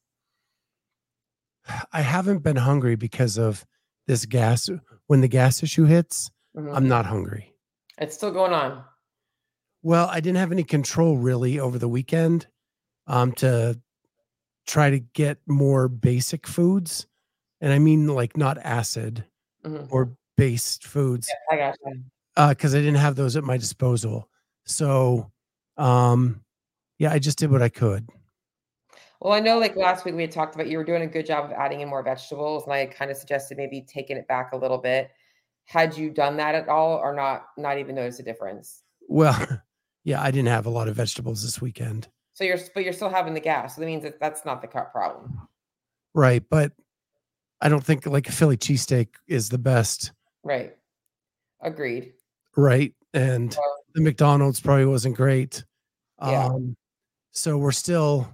I 1.94 2.02
haven't 2.02 2.40
been 2.40 2.56
hungry 2.56 2.96
because 2.96 3.38
of 3.38 3.66
this 4.08 4.26
gas. 4.26 4.70
When 5.08 5.22
the 5.22 5.28
gas 5.28 5.64
issue 5.64 5.86
hits, 5.86 6.32
Mhm. 6.56 6.76
I'm 6.76 6.88
not 6.88 7.06
hungry. 7.06 7.56
It's 7.98 8.16
still 8.16 8.32
going 8.32 8.54
on. 8.54 8.84
Well, 9.82 10.08
I 10.08 10.20
didn't 10.20 10.38
have 10.38 10.52
any 10.52 10.64
control 10.64 11.18
really 11.18 11.60
over 11.60 11.78
the 11.78 11.90
weekend 11.90 12.48
um, 13.08 13.34
to 13.34 13.80
try 14.66 14.90
to 14.90 15.00
get 15.00 15.40
more 15.46 15.88
basic 15.90 16.48
foods. 16.48 17.06
And 17.60 17.74
I 17.74 17.80
mean 17.80 18.08
like 18.08 18.38
not 18.38 18.58
acid 18.60 19.26
Mhm. 19.66 19.88
or 19.92 20.16
based 20.38 20.86
foods. 20.86 21.30
I 21.52 21.58
gotcha. 21.58 21.78
because 22.50 22.74
I 22.74 22.80
didn't 22.80 22.96
have 22.96 23.16
those 23.16 23.36
at 23.36 23.44
my 23.44 23.58
disposal. 23.58 24.28
So, 24.66 25.32
um, 25.78 26.42
yeah, 27.00 27.12
I 27.12 27.20
just 27.20 27.38
did 27.38 27.52
what 27.52 27.62
I 27.62 27.70
could. 27.70 28.08
Well, 29.20 29.34
I 29.34 29.40
know 29.40 29.58
like 29.58 29.76
last 29.78 30.04
week 30.04 30.16
we 30.16 30.24
had 30.24 30.32
talked 30.32 30.54
about 30.54 30.68
you 30.68 30.78
were 30.78 30.84
doing 30.84 31.04
a 31.04 31.08
good 31.08 31.26
job 31.26 31.46
of 31.46 31.52
adding 31.52 31.80
in 31.82 31.88
more 31.88 32.04
vegetables, 32.04 32.66
and 32.66 32.74
I 32.74 32.86
kind 32.86 33.10
of 33.10 33.16
suggested 33.16 33.58
maybe 33.58 33.82
taking 33.82 34.18
it 34.18 34.28
back 34.28 34.52
a 34.52 34.58
little 34.58 34.78
bit. 34.78 35.12
Had 35.66 35.96
you 35.96 36.10
done 36.10 36.36
that 36.38 36.56
at 36.56 36.68
all, 36.68 36.98
or 36.98 37.16
not? 37.16 37.46
Not 37.58 37.78
even 37.78 37.96
notice 37.96 38.20
a 38.20 38.24
difference. 38.24 38.84
Well, 39.08 39.62
yeah, 40.04 40.22
I 40.22 40.30
didn't 40.30 40.50
have 40.50 40.66
a 40.66 40.70
lot 40.70 40.90
of 40.90 40.98
vegetables 40.98 41.42
this 41.42 41.62
weekend, 41.62 42.10
So 42.34 42.44
you're, 42.44 42.60
but 42.76 42.84
you're 42.84 42.92
still 42.92 43.10
having 43.10 43.34
the 43.34 43.40
gas. 43.40 43.76
So 43.76 43.82
that 43.82 43.88
means 43.88 44.04
that 44.04 44.20
that's 44.20 44.44
not 44.44 44.62
the 44.62 44.68
cut 44.68 44.92
problem, 44.92 45.48
right? 46.14 46.44
But 46.50 46.74
I 47.62 47.70
don't 47.70 47.84
think 47.84 48.06
like 48.06 48.28
a 48.28 48.34
Philly 48.34 48.58
cheesesteak 48.58 49.08
is 49.28 49.48
the 49.48 49.58
best, 49.58 50.12
right? 50.44 50.76
Agreed. 51.62 52.12
right? 52.58 52.94
And 53.14 53.56
Well, 53.58 53.83
the 53.94 54.02
McDonald's 54.02 54.60
probably 54.60 54.86
wasn't 54.86 55.16
great. 55.16 55.64
Yeah. 56.22 56.46
Um, 56.46 56.76
so 57.32 57.58
we're 57.58 57.72
still 57.72 58.34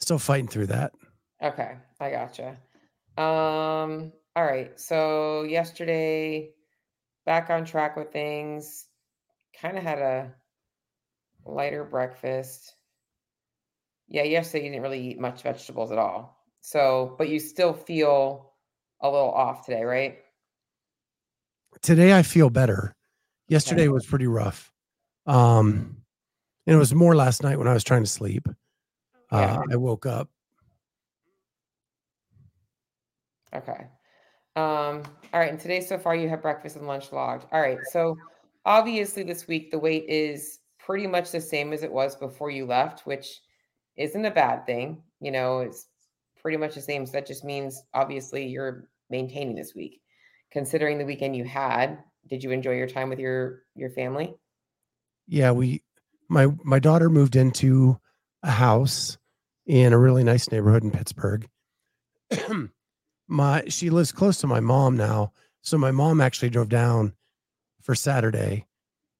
still 0.00 0.18
fighting 0.18 0.48
through 0.48 0.66
that. 0.66 0.92
Okay, 1.42 1.76
I 2.00 2.10
gotcha. 2.10 2.50
Um, 3.16 4.12
all 4.36 4.44
right. 4.44 4.78
So 4.78 5.42
yesterday, 5.42 6.50
back 7.26 7.50
on 7.50 7.64
track 7.64 7.96
with 7.96 8.12
things. 8.12 8.86
Kind 9.60 9.76
of 9.76 9.82
had 9.82 9.98
a 9.98 10.34
lighter 11.44 11.84
breakfast. 11.84 12.74
Yeah, 14.08 14.22
yesterday 14.22 14.64
you 14.64 14.70
didn't 14.70 14.82
really 14.82 15.08
eat 15.08 15.20
much 15.20 15.42
vegetables 15.42 15.92
at 15.92 15.98
all. 15.98 16.44
So, 16.60 17.14
but 17.18 17.28
you 17.28 17.38
still 17.40 17.72
feel 17.72 18.52
a 19.00 19.10
little 19.10 19.30
off 19.30 19.64
today, 19.64 19.82
right? 19.82 20.18
Today 21.82 22.16
I 22.16 22.22
feel 22.22 22.50
better. 22.50 22.94
Yesterday 23.48 23.88
was 23.88 24.06
pretty 24.06 24.26
rough. 24.26 24.70
Um, 25.26 25.96
and 26.66 26.76
it 26.76 26.78
was 26.78 26.94
more 26.94 27.16
last 27.16 27.42
night 27.42 27.58
when 27.58 27.68
I 27.68 27.72
was 27.72 27.84
trying 27.84 28.02
to 28.02 28.10
sleep. 28.10 28.46
Yeah. 29.32 29.38
Uh, 29.38 29.62
I 29.72 29.76
woke 29.76 30.06
up 30.06 30.28
Okay. 33.54 33.86
Um, 34.56 35.02
all 35.32 35.40
right. 35.40 35.50
And 35.50 35.60
today 35.60 35.80
so 35.80 35.98
far 35.98 36.14
you 36.14 36.28
have 36.28 36.42
breakfast 36.42 36.76
and 36.76 36.86
lunch 36.86 37.12
logged. 37.12 37.46
All 37.52 37.60
right. 37.60 37.78
So 37.90 38.18
obviously 38.64 39.22
this 39.22 39.46
week 39.46 39.70
the 39.70 39.78
weight 39.78 40.04
is 40.08 40.60
pretty 40.78 41.06
much 41.06 41.30
the 41.30 41.40
same 41.40 41.72
as 41.72 41.82
it 41.82 41.92
was 41.92 42.16
before 42.16 42.50
you 42.50 42.66
left, 42.66 43.06
which 43.06 43.40
isn't 43.96 44.24
a 44.24 44.30
bad 44.30 44.66
thing. 44.66 45.02
You 45.20 45.30
know, 45.30 45.60
it's 45.60 45.86
pretty 46.40 46.56
much 46.56 46.74
the 46.74 46.80
same. 46.80 47.06
So 47.06 47.12
that 47.12 47.26
just 47.26 47.44
means 47.44 47.82
obviously 47.94 48.46
you're 48.46 48.88
maintaining 49.10 49.54
this 49.54 49.74
week. 49.74 50.00
Considering 50.50 50.98
the 50.98 51.04
weekend 51.04 51.36
you 51.36 51.44
had, 51.44 51.98
did 52.28 52.42
you 52.44 52.50
enjoy 52.50 52.72
your 52.76 52.86
time 52.88 53.08
with 53.08 53.18
your 53.18 53.62
your 53.74 53.90
family? 53.90 54.34
yeah 55.26 55.50
we 55.50 55.82
my 56.28 56.46
my 56.64 56.78
daughter 56.78 57.10
moved 57.10 57.36
into 57.36 57.98
a 58.42 58.50
house 58.50 59.18
in 59.66 59.92
a 59.92 59.98
really 59.98 60.24
nice 60.24 60.50
neighborhood 60.50 60.82
in 60.82 60.90
pittsburgh 60.90 61.48
my 63.28 63.62
she 63.68 63.90
lives 63.90 64.12
close 64.12 64.38
to 64.38 64.46
my 64.46 64.60
mom 64.60 64.96
now 64.96 65.32
so 65.60 65.76
my 65.76 65.90
mom 65.90 66.20
actually 66.20 66.48
drove 66.48 66.68
down 66.68 67.12
for 67.82 67.94
saturday 67.94 68.66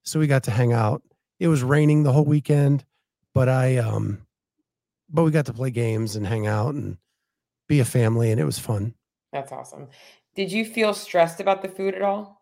so 0.03 0.19
we 0.19 0.27
got 0.27 0.45
to 0.45 0.51
hang 0.51 0.73
out 0.73 1.03
it 1.39 1.49
was 1.49 1.63
raining 1.63 2.03
the 2.03 2.13
whole 2.13 2.25
weekend 2.25 2.85
but 3.35 3.49
i 3.49 3.77
um 3.77 4.27
but 5.11 5.25
we 5.25 5.31
got 5.31 5.47
to 5.47 5.53
play 5.53 5.71
games 5.71 6.17
and 6.17 6.27
hang 6.27 6.47
out 6.47 6.75
and 6.75 6.97
be 7.69 7.81
a 7.81 7.85
family 7.85 8.31
and 8.31 8.41
it 8.41 8.45
was 8.45 8.59
fun 8.59 8.95
That's 9.33 9.53
awesome. 9.53 9.89
Did 10.35 10.53
you 10.53 10.65
feel 10.65 10.95
stressed 10.95 11.41
about 11.41 11.63
the 11.63 11.69
food 11.69 11.95
at 11.95 12.03
all? 12.03 12.38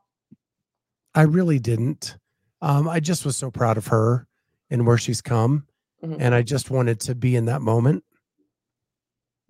I 1.17 1.23
really 1.23 1.59
didn't. 1.59 2.19
Um, 2.61 2.89
I 2.89 3.01
just 3.01 3.25
was 3.25 3.37
so 3.37 3.51
proud 3.51 3.79
of 3.79 3.87
her 3.89 4.27
and 4.71 4.87
where 4.87 4.99
she's 4.99 5.23
come. 5.23 5.67
Mhm. 6.03 6.19
And 6.21 6.35
I 6.35 6.43
just 6.43 6.71
wanted 6.71 7.01
to 7.01 7.15
be 7.15 7.37
in 7.37 7.47
that 7.47 7.63
moment. 7.63 8.05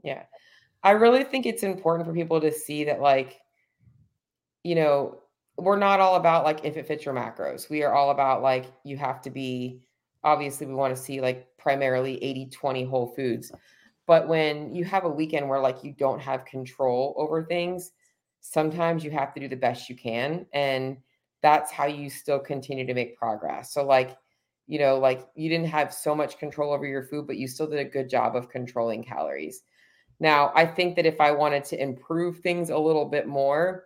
Yeah. 0.02 0.24
I 0.82 0.92
really 0.92 1.24
think 1.24 1.44
it's 1.44 1.64
important 1.64 2.06
for 2.06 2.14
people 2.14 2.40
to 2.40 2.52
see 2.52 2.84
that, 2.84 3.00
like, 3.00 3.40
you 4.62 4.76
know, 4.76 5.20
we're 5.58 5.76
not 5.78 6.00
all 6.00 6.16
about 6.16 6.44
like 6.44 6.64
if 6.64 6.76
it 6.76 6.86
fits 6.86 7.04
your 7.04 7.14
macros. 7.14 7.68
We 7.70 7.82
are 7.82 7.92
all 7.92 8.10
about 8.10 8.42
like 8.42 8.66
you 8.84 8.96
have 8.98 9.22
to 9.22 9.30
be 9.30 9.80
obviously 10.22 10.66
we 10.66 10.74
want 10.74 10.94
to 10.94 11.00
see 11.00 11.20
like 11.20 11.46
primarily 11.56 12.22
80 12.22 12.46
20 12.46 12.84
whole 12.84 13.06
foods. 13.08 13.50
But 14.06 14.28
when 14.28 14.74
you 14.74 14.84
have 14.84 15.04
a 15.04 15.08
weekend 15.08 15.48
where 15.48 15.60
like 15.60 15.82
you 15.82 15.92
don't 15.92 16.20
have 16.20 16.44
control 16.44 17.14
over 17.16 17.42
things, 17.44 17.92
sometimes 18.40 19.02
you 19.02 19.10
have 19.12 19.32
to 19.34 19.40
do 19.40 19.48
the 19.48 19.56
best 19.56 19.88
you 19.88 19.96
can 19.96 20.46
and 20.52 20.98
that's 21.46 21.70
how 21.70 21.86
you 21.86 22.10
still 22.10 22.40
continue 22.40 22.84
to 22.84 22.92
make 22.92 23.16
progress. 23.16 23.72
So 23.72 23.84
like, 23.84 24.18
you 24.66 24.80
know, 24.80 24.98
like 24.98 25.28
you 25.36 25.48
didn't 25.48 25.68
have 25.68 25.94
so 25.94 26.12
much 26.12 26.38
control 26.38 26.72
over 26.72 26.84
your 26.84 27.04
food, 27.04 27.28
but 27.28 27.36
you 27.36 27.46
still 27.46 27.68
did 27.68 27.78
a 27.78 27.88
good 27.88 28.10
job 28.10 28.34
of 28.34 28.48
controlling 28.48 29.04
calories. 29.04 29.62
Now, 30.18 30.50
I 30.56 30.66
think 30.66 30.96
that 30.96 31.06
if 31.06 31.20
I 31.20 31.30
wanted 31.30 31.62
to 31.66 31.80
improve 31.80 32.40
things 32.40 32.70
a 32.70 32.76
little 32.76 33.04
bit 33.04 33.28
more, 33.28 33.84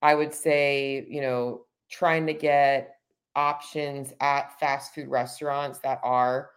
I 0.00 0.14
would 0.14 0.32
say, 0.32 1.04
you 1.06 1.20
know, 1.20 1.66
trying 1.90 2.26
to 2.26 2.32
get 2.32 2.96
options 3.36 4.14
at 4.22 4.58
fast 4.58 4.94
food 4.94 5.08
restaurants 5.08 5.80
that 5.80 6.00
are 6.02 6.52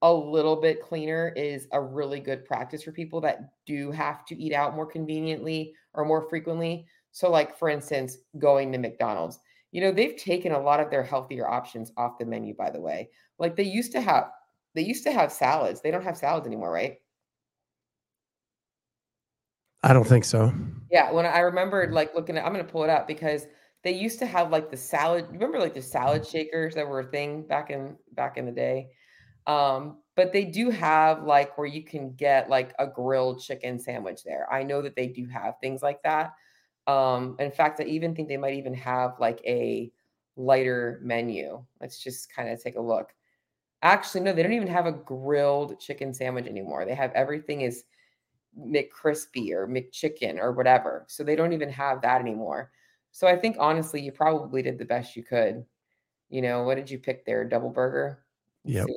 a 0.00 0.10
little 0.10 0.56
bit 0.56 0.82
cleaner 0.82 1.34
is 1.36 1.66
a 1.72 1.80
really 1.80 2.20
good 2.20 2.46
practice 2.46 2.84
for 2.84 2.92
people 2.92 3.20
that 3.20 3.50
do 3.66 3.90
have 3.90 4.24
to 4.24 4.42
eat 4.42 4.54
out 4.54 4.74
more 4.74 4.86
conveniently 4.86 5.74
or 5.92 6.06
more 6.06 6.26
frequently. 6.30 6.86
So, 7.12 7.30
like 7.30 7.58
for 7.58 7.68
instance, 7.68 8.16
going 8.38 8.72
to 8.72 8.78
McDonald's, 8.78 9.40
you 9.72 9.80
know, 9.80 9.92
they've 9.92 10.16
taken 10.16 10.52
a 10.52 10.60
lot 10.60 10.80
of 10.80 10.90
their 10.90 11.02
healthier 11.02 11.48
options 11.48 11.92
off 11.96 12.18
the 12.18 12.26
menu, 12.26 12.54
by 12.54 12.70
the 12.70 12.80
way. 12.80 13.10
Like 13.38 13.56
they 13.56 13.64
used 13.64 13.92
to 13.92 14.00
have, 14.00 14.30
they 14.74 14.82
used 14.82 15.04
to 15.04 15.12
have 15.12 15.32
salads. 15.32 15.80
They 15.80 15.90
don't 15.90 16.04
have 16.04 16.16
salads 16.16 16.46
anymore, 16.46 16.72
right? 16.72 16.96
I 19.82 19.92
don't 19.92 20.06
think 20.06 20.24
so. 20.24 20.52
Yeah, 20.90 21.10
when 21.12 21.24
I 21.24 21.40
remembered 21.40 21.92
like 21.92 22.14
looking 22.14 22.36
at 22.36 22.44
I'm 22.44 22.52
gonna 22.52 22.64
pull 22.64 22.84
it 22.84 22.90
up 22.90 23.06
because 23.06 23.46
they 23.82 23.92
used 23.92 24.18
to 24.18 24.26
have 24.26 24.50
like 24.50 24.70
the 24.70 24.76
salad 24.76 25.26
remember 25.30 25.58
like 25.58 25.74
the 25.74 25.82
salad 25.82 26.26
shakers 26.26 26.74
that 26.74 26.86
were 26.86 27.00
a 27.00 27.10
thing 27.10 27.46
back 27.46 27.70
in 27.70 27.96
back 28.12 28.36
in 28.36 28.44
the 28.44 28.52
day? 28.52 28.88
Um, 29.46 29.98
but 30.16 30.32
they 30.32 30.44
do 30.44 30.68
have 30.70 31.22
like 31.22 31.56
where 31.56 31.66
you 31.66 31.82
can 31.82 32.14
get 32.14 32.50
like 32.50 32.74
a 32.78 32.86
grilled 32.86 33.40
chicken 33.40 33.78
sandwich 33.78 34.22
there. 34.24 34.52
I 34.52 34.62
know 34.64 34.82
that 34.82 34.96
they 34.96 35.06
do 35.06 35.26
have 35.26 35.54
things 35.60 35.82
like 35.82 36.02
that. 36.02 36.34
Um, 36.86 37.36
in 37.38 37.50
fact, 37.50 37.80
I 37.80 37.84
even 37.84 38.14
think 38.14 38.28
they 38.28 38.36
might 38.36 38.54
even 38.54 38.74
have 38.74 39.20
like 39.20 39.40
a 39.46 39.92
lighter 40.36 41.00
menu. 41.02 41.64
Let's 41.80 42.02
just 42.02 42.32
kind 42.34 42.48
of 42.48 42.62
take 42.62 42.76
a 42.76 42.80
look. 42.80 43.14
Actually, 43.82 44.22
no, 44.22 44.32
they 44.32 44.42
don't 44.42 44.52
even 44.52 44.68
have 44.68 44.86
a 44.86 44.92
grilled 44.92 45.80
chicken 45.80 46.12
sandwich 46.12 46.46
anymore. 46.46 46.84
They 46.84 46.94
have 46.94 47.12
everything 47.12 47.62
is 47.62 47.84
McCrispy 48.58 49.52
or 49.52 49.66
McChicken 49.66 50.38
or 50.38 50.52
whatever. 50.52 51.04
So 51.08 51.22
they 51.22 51.36
don't 51.36 51.52
even 51.52 51.70
have 51.70 52.02
that 52.02 52.20
anymore. 52.20 52.70
So 53.12 53.26
I 53.26 53.36
think 53.36 53.56
honestly, 53.58 54.00
you 54.00 54.12
probably 54.12 54.62
did 54.62 54.78
the 54.78 54.84
best 54.84 55.16
you 55.16 55.22
could. 55.22 55.64
You 56.28 56.42
know, 56.42 56.62
what 56.62 56.76
did 56.76 56.90
you 56.90 56.98
pick 56.98 57.24
there? 57.24 57.44
Double 57.44 57.70
burger? 57.70 58.24
See. 58.86 58.94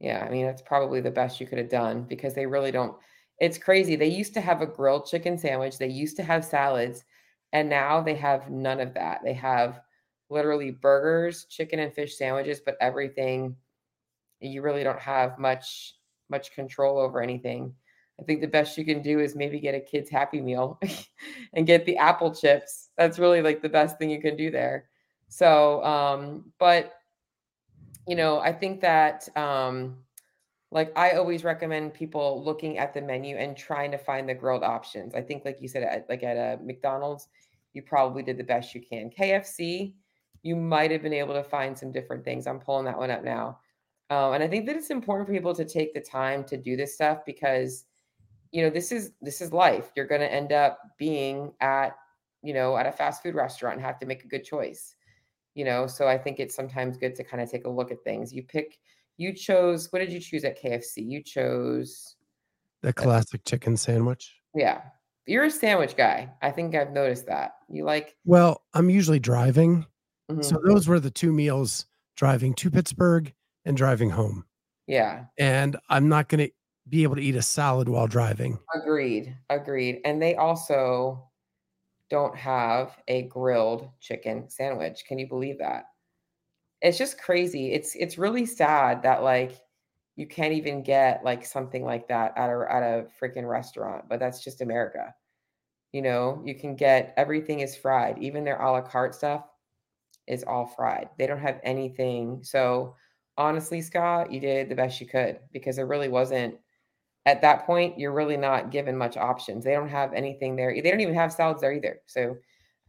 Yeah, 0.00 0.24
I 0.26 0.30
mean, 0.30 0.46
that's 0.46 0.62
probably 0.62 1.00
the 1.00 1.10
best 1.10 1.40
you 1.40 1.46
could 1.46 1.58
have 1.58 1.70
done 1.70 2.02
because 2.02 2.34
they 2.34 2.46
really 2.46 2.72
don't. 2.72 2.96
It's 3.38 3.58
crazy. 3.58 3.96
They 3.96 4.08
used 4.08 4.34
to 4.34 4.40
have 4.40 4.62
a 4.62 4.66
grilled 4.66 5.06
chicken 5.06 5.36
sandwich, 5.36 5.78
they 5.78 5.88
used 5.88 6.16
to 6.16 6.22
have 6.22 6.44
salads, 6.44 7.04
and 7.52 7.68
now 7.68 8.00
they 8.00 8.14
have 8.14 8.50
none 8.50 8.80
of 8.80 8.94
that. 8.94 9.20
They 9.24 9.34
have 9.34 9.80
literally 10.30 10.70
burgers, 10.70 11.44
chicken 11.46 11.78
and 11.80 11.92
fish 11.92 12.16
sandwiches, 12.16 12.60
but 12.60 12.76
everything 12.80 13.56
you 14.40 14.62
really 14.62 14.82
don't 14.84 15.00
have 15.00 15.38
much 15.38 15.94
much 16.28 16.54
control 16.54 16.98
over 16.98 17.20
anything. 17.20 17.74
I 18.20 18.24
think 18.24 18.40
the 18.40 18.46
best 18.46 18.78
you 18.78 18.84
can 18.84 19.02
do 19.02 19.20
is 19.20 19.34
maybe 19.34 19.60
get 19.60 19.74
a 19.74 19.80
kid's 19.80 20.08
happy 20.08 20.40
meal 20.40 20.80
and 21.54 21.66
get 21.66 21.84
the 21.84 21.96
apple 21.96 22.34
chips. 22.34 22.90
That's 22.96 23.18
really 23.18 23.42
like 23.42 23.60
the 23.60 23.68
best 23.68 23.98
thing 23.98 24.10
you 24.10 24.20
can 24.20 24.36
do 24.36 24.50
there. 24.50 24.88
So, 25.28 25.82
um, 25.84 26.52
but 26.58 26.94
you 28.06 28.16
know, 28.16 28.38
I 28.38 28.52
think 28.52 28.80
that 28.80 29.28
um 29.36 29.98
like 30.72 30.96
I 30.96 31.12
always 31.12 31.44
recommend 31.44 31.92
people 31.92 32.42
looking 32.42 32.78
at 32.78 32.94
the 32.94 33.02
menu 33.02 33.36
and 33.36 33.56
trying 33.56 33.90
to 33.90 33.98
find 33.98 34.28
the 34.28 34.34
grilled 34.34 34.64
options. 34.64 35.14
I 35.14 35.20
think 35.20 35.44
like 35.44 35.60
you 35.60 35.68
said 35.68 35.82
at 35.82 36.06
like 36.08 36.22
at 36.22 36.36
a 36.36 36.62
McDonald's, 36.62 37.28
you 37.74 37.82
probably 37.82 38.22
did 38.22 38.38
the 38.38 38.44
best 38.44 38.74
you 38.74 38.80
can. 38.80 39.10
KFC, 39.10 39.92
you 40.42 40.56
might 40.56 40.90
have 40.90 41.02
been 41.02 41.12
able 41.12 41.34
to 41.34 41.44
find 41.44 41.78
some 41.78 41.92
different 41.92 42.24
things. 42.24 42.46
I'm 42.46 42.58
pulling 42.58 42.86
that 42.86 42.98
one 42.98 43.10
up 43.10 43.22
now. 43.22 43.58
Um, 44.08 44.32
and 44.32 44.42
I 44.42 44.48
think 44.48 44.66
that 44.66 44.76
it's 44.76 44.90
important 44.90 45.28
for 45.28 45.34
people 45.34 45.54
to 45.54 45.64
take 45.64 45.92
the 45.92 46.00
time 46.00 46.42
to 46.44 46.56
do 46.56 46.74
this 46.74 46.94
stuff 46.94 47.18
because 47.26 47.84
you 48.50 48.62
know 48.62 48.70
this 48.70 48.92
is 48.92 49.12
this 49.20 49.40
is 49.40 49.52
life 49.52 49.90
you're 49.96 50.06
going 50.06 50.20
to 50.20 50.32
end 50.32 50.52
up 50.52 50.78
being 50.98 51.52
at 51.60 51.96
you 52.42 52.54
know 52.54 52.76
at 52.76 52.86
a 52.86 52.92
fast 52.92 53.22
food 53.22 53.34
restaurant 53.34 53.76
and 53.76 53.84
have 53.84 53.98
to 53.98 54.06
make 54.06 54.24
a 54.24 54.28
good 54.28 54.44
choice 54.44 54.94
you 55.54 55.64
know 55.64 55.86
so 55.86 56.06
i 56.06 56.18
think 56.18 56.38
it's 56.38 56.54
sometimes 56.54 56.98
good 56.98 57.14
to 57.14 57.24
kind 57.24 57.42
of 57.42 57.50
take 57.50 57.64
a 57.64 57.70
look 57.70 57.90
at 57.90 58.04
things 58.04 58.32
you 58.32 58.42
pick 58.42 58.78
you 59.22 59.32
chose 59.32 59.88
what 59.90 60.00
did 60.00 60.12
you 60.12 60.20
choose 60.20 60.44
at 60.44 60.60
kfc 60.62 60.96
you 60.96 61.22
chose 61.22 62.16
The 62.82 62.92
classic 62.92 63.40
chicken 63.44 63.76
sandwich. 63.76 64.24
yeah. 64.54 64.82
You're 65.24 65.44
a 65.44 65.50
sandwich 65.50 65.96
guy. 65.96 66.30
I 66.42 66.50
think 66.50 66.74
i've 66.74 66.90
noticed 66.90 67.26
that. 67.26 67.52
You 67.68 67.84
like 67.84 68.16
Well, 68.24 68.62
I'm 68.74 68.90
usually 68.90 69.20
driving. 69.20 69.86
mhm, 70.30 70.44
So 70.44 70.58
those 70.66 70.88
were 70.88 70.98
the 71.00 71.12
two 71.12 71.32
meals 71.32 71.86
driving 72.16 72.54
to 72.54 72.70
Pittsburgh 72.70 73.32
and 73.64 73.76
driving 73.76 74.10
home. 74.10 74.44
yeah. 74.88 75.26
And 75.38 75.76
I'm 75.88 76.08
not 76.08 76.28
going 76.28 76.46
to 76.46 76.52
be 76.88 77.04
able 77.04 77.14
to 77.14 77.22
eat 77.22 77.36
a 77.36 77.42
salad 77.42 77.88
while 77.88 78.08
driving. 78.08 78.58
agreed. 78.74 79.36
Agreed. 79.48 80.00
And 80.04 80.20
they 80.20 80.34
also 80.34 81.30
don't 82.10 82.36
have 82.36 82.98
a 83.06 83.22
grilled 83.28 83.88
chicken 84.00 84.50
sandwich. 84.50 85.04
Can 85.06 85.18
you 85.20 85.28
believe 85.28 85.58
that 85.60 85.84
it's 86.82 86.98
just 86.98 87.20
crazy. 87.20 87.72
It's 87.72 87.94
it's 87.94 88.18
really 88.18 88.44
sad 88.44 89.02
that 89.02 89.22
like 89.22 89.60
you 90.16 90.26
can't 90.26 90.52
even 90.52 90.82
get 90.82 91.24
like 91.24 91.44
something 91.44 91.84
like 91.84 92.08
that 92.08 92.36
at 92.36 92.50
a 92.50 92.66
at 92.68 92.82
a 92.82 93.06
freaking 93.20 93.48
restaurant, 93.48 94.04
but 94.08 94.18
that's 94.18 94.42
just 94.42 94.60
America. 94.60 95.14
You 95.92 96.02
know, 96.02 96.42
you 96.44 96.54
can 96.54 96.74
get 96.74 97.14
everything 97.16 97.60
is 97.60 97.76
fried. 97.76 98.18
Even 98.18 98.44
their 98.44 98.60
a 98.60 98.70
la 98.70 98.80
carte 98.80 99.14
stuff 99.14 99.44
is 100.26 100.44
all 100.44 100.66
fried. 100.66 101.08
They 101.18 101.26
don't 101.26 101.40
have 101.40 101.60
anything. 101.62 102.40
So 102.42 102.96
honestly, 103.36 103.80
Scott, 103.80 104.32
you 104.32 104.40
did 104.40 104.68
the 104.68 104.74
best 104.74 105.00
you 105.00 105.06
could 105.06 105.38
because 105.52 105.76
there 105.76 105.86
really 105.86 106.08
wasn't 106.08 106.56
at 107.24 107.40
that 107.42 107.64
point, 107.66 107.98
you're 107.98 108.12
really 108.12 108.36
not 108.36 108.70
given 108.70 108.96
much 108.96 109.16
options. 109.16 109.64
They 109.64 109.74
don't 109.74 109.88
have 109.88 110.12
anything 110.12 110.56
there. 110.56 110.74
They 110.74 110.90
don't 110.90 111.00
even 111.00 111.14
have 111.14 111.32
salads 111.32 111.60
there 111.60 111.72
either. 111.72 112.00
So 112.06 112.36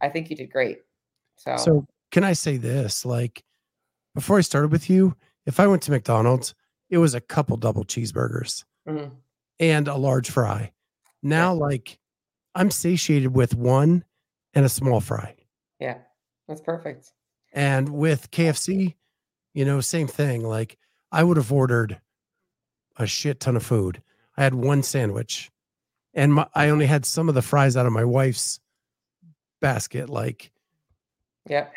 I 0.00 0.08
think 0.08 0.28
you 0.28 0.36
did 0.36 0.50
great. 0.50 0.78
So, 1.36 1.56
So 1.56 1.86
can 2.10 2.24
I 2.24 2.32
say 2.32 2.56
this? 2.56 3.04
Like 3.04 3.44
before 4.14 4.38
I 4.38 4.42
started 4.42 4.70
with 4.72 4.88
you, 4.90 5.16
if 5.46 5.58
I 5.60 5.66
went 5.66 5.82
to 5.82 5.90
McDonald's, 5.90 6.54
it 6.90 6.98
was 6.98 7.14
a 7.14 7.20
couple 7.20 7.56
double 7.56 7.84
cheeseburgers 7.84 8.64
mhm, 8.88 9.10
and 9.58 9.88
a 9.88 9.96
large 9.96 10.30
fry. 10.30 10.72
Now, 11.22 11.52
like 11.54 11.98
I'm 12.54 12.70
satiated 12.70 13.34
with 13.34 13.54
one 13.54 14.04
and 14.54 14.64
a 14.64 14.68
small 14.68 15.00
fry. 15.00 15.34
yeah, 15.80 15.98
that's 16.48 16.60
perfect. 16.60 17.12
And 17.52 17.88
with 17.88 18.30
KFC, 18.30 18.94
you 19.54 19.64
know, 19.64 19.80
same 19.80 20.06
thing. 20.06 20.42
Like 20.44 20.78
I 21.12 21.22
would 21.24 21.36
have 21.36 21.52
ordered 21.52 22.00
a 22.96 23.06
shit 23.06 23.40
ton 23.40 23.56
of 23.56 23.64
food. 23.64 24.02
I 24.36 24.42
had 24.44 24.54
one 24.54 24.82
sandwich 24.82 25.50
and 26.12 26.34
my, 26.34 26.46
I 26.54 26.68
only 26.68 26.86
had 26.86 27.04
some 27.06 27.28
of 27.28 27.34
the 27.34 27.42
fries 27.42 27.76
out 27.76 27.86
of 27.86 27.92
my 27.92 28.04
wife's 28.04 28.60
basket. 29.60 30.08
Like, 30.08 30.50
Yep. 31.48 31.72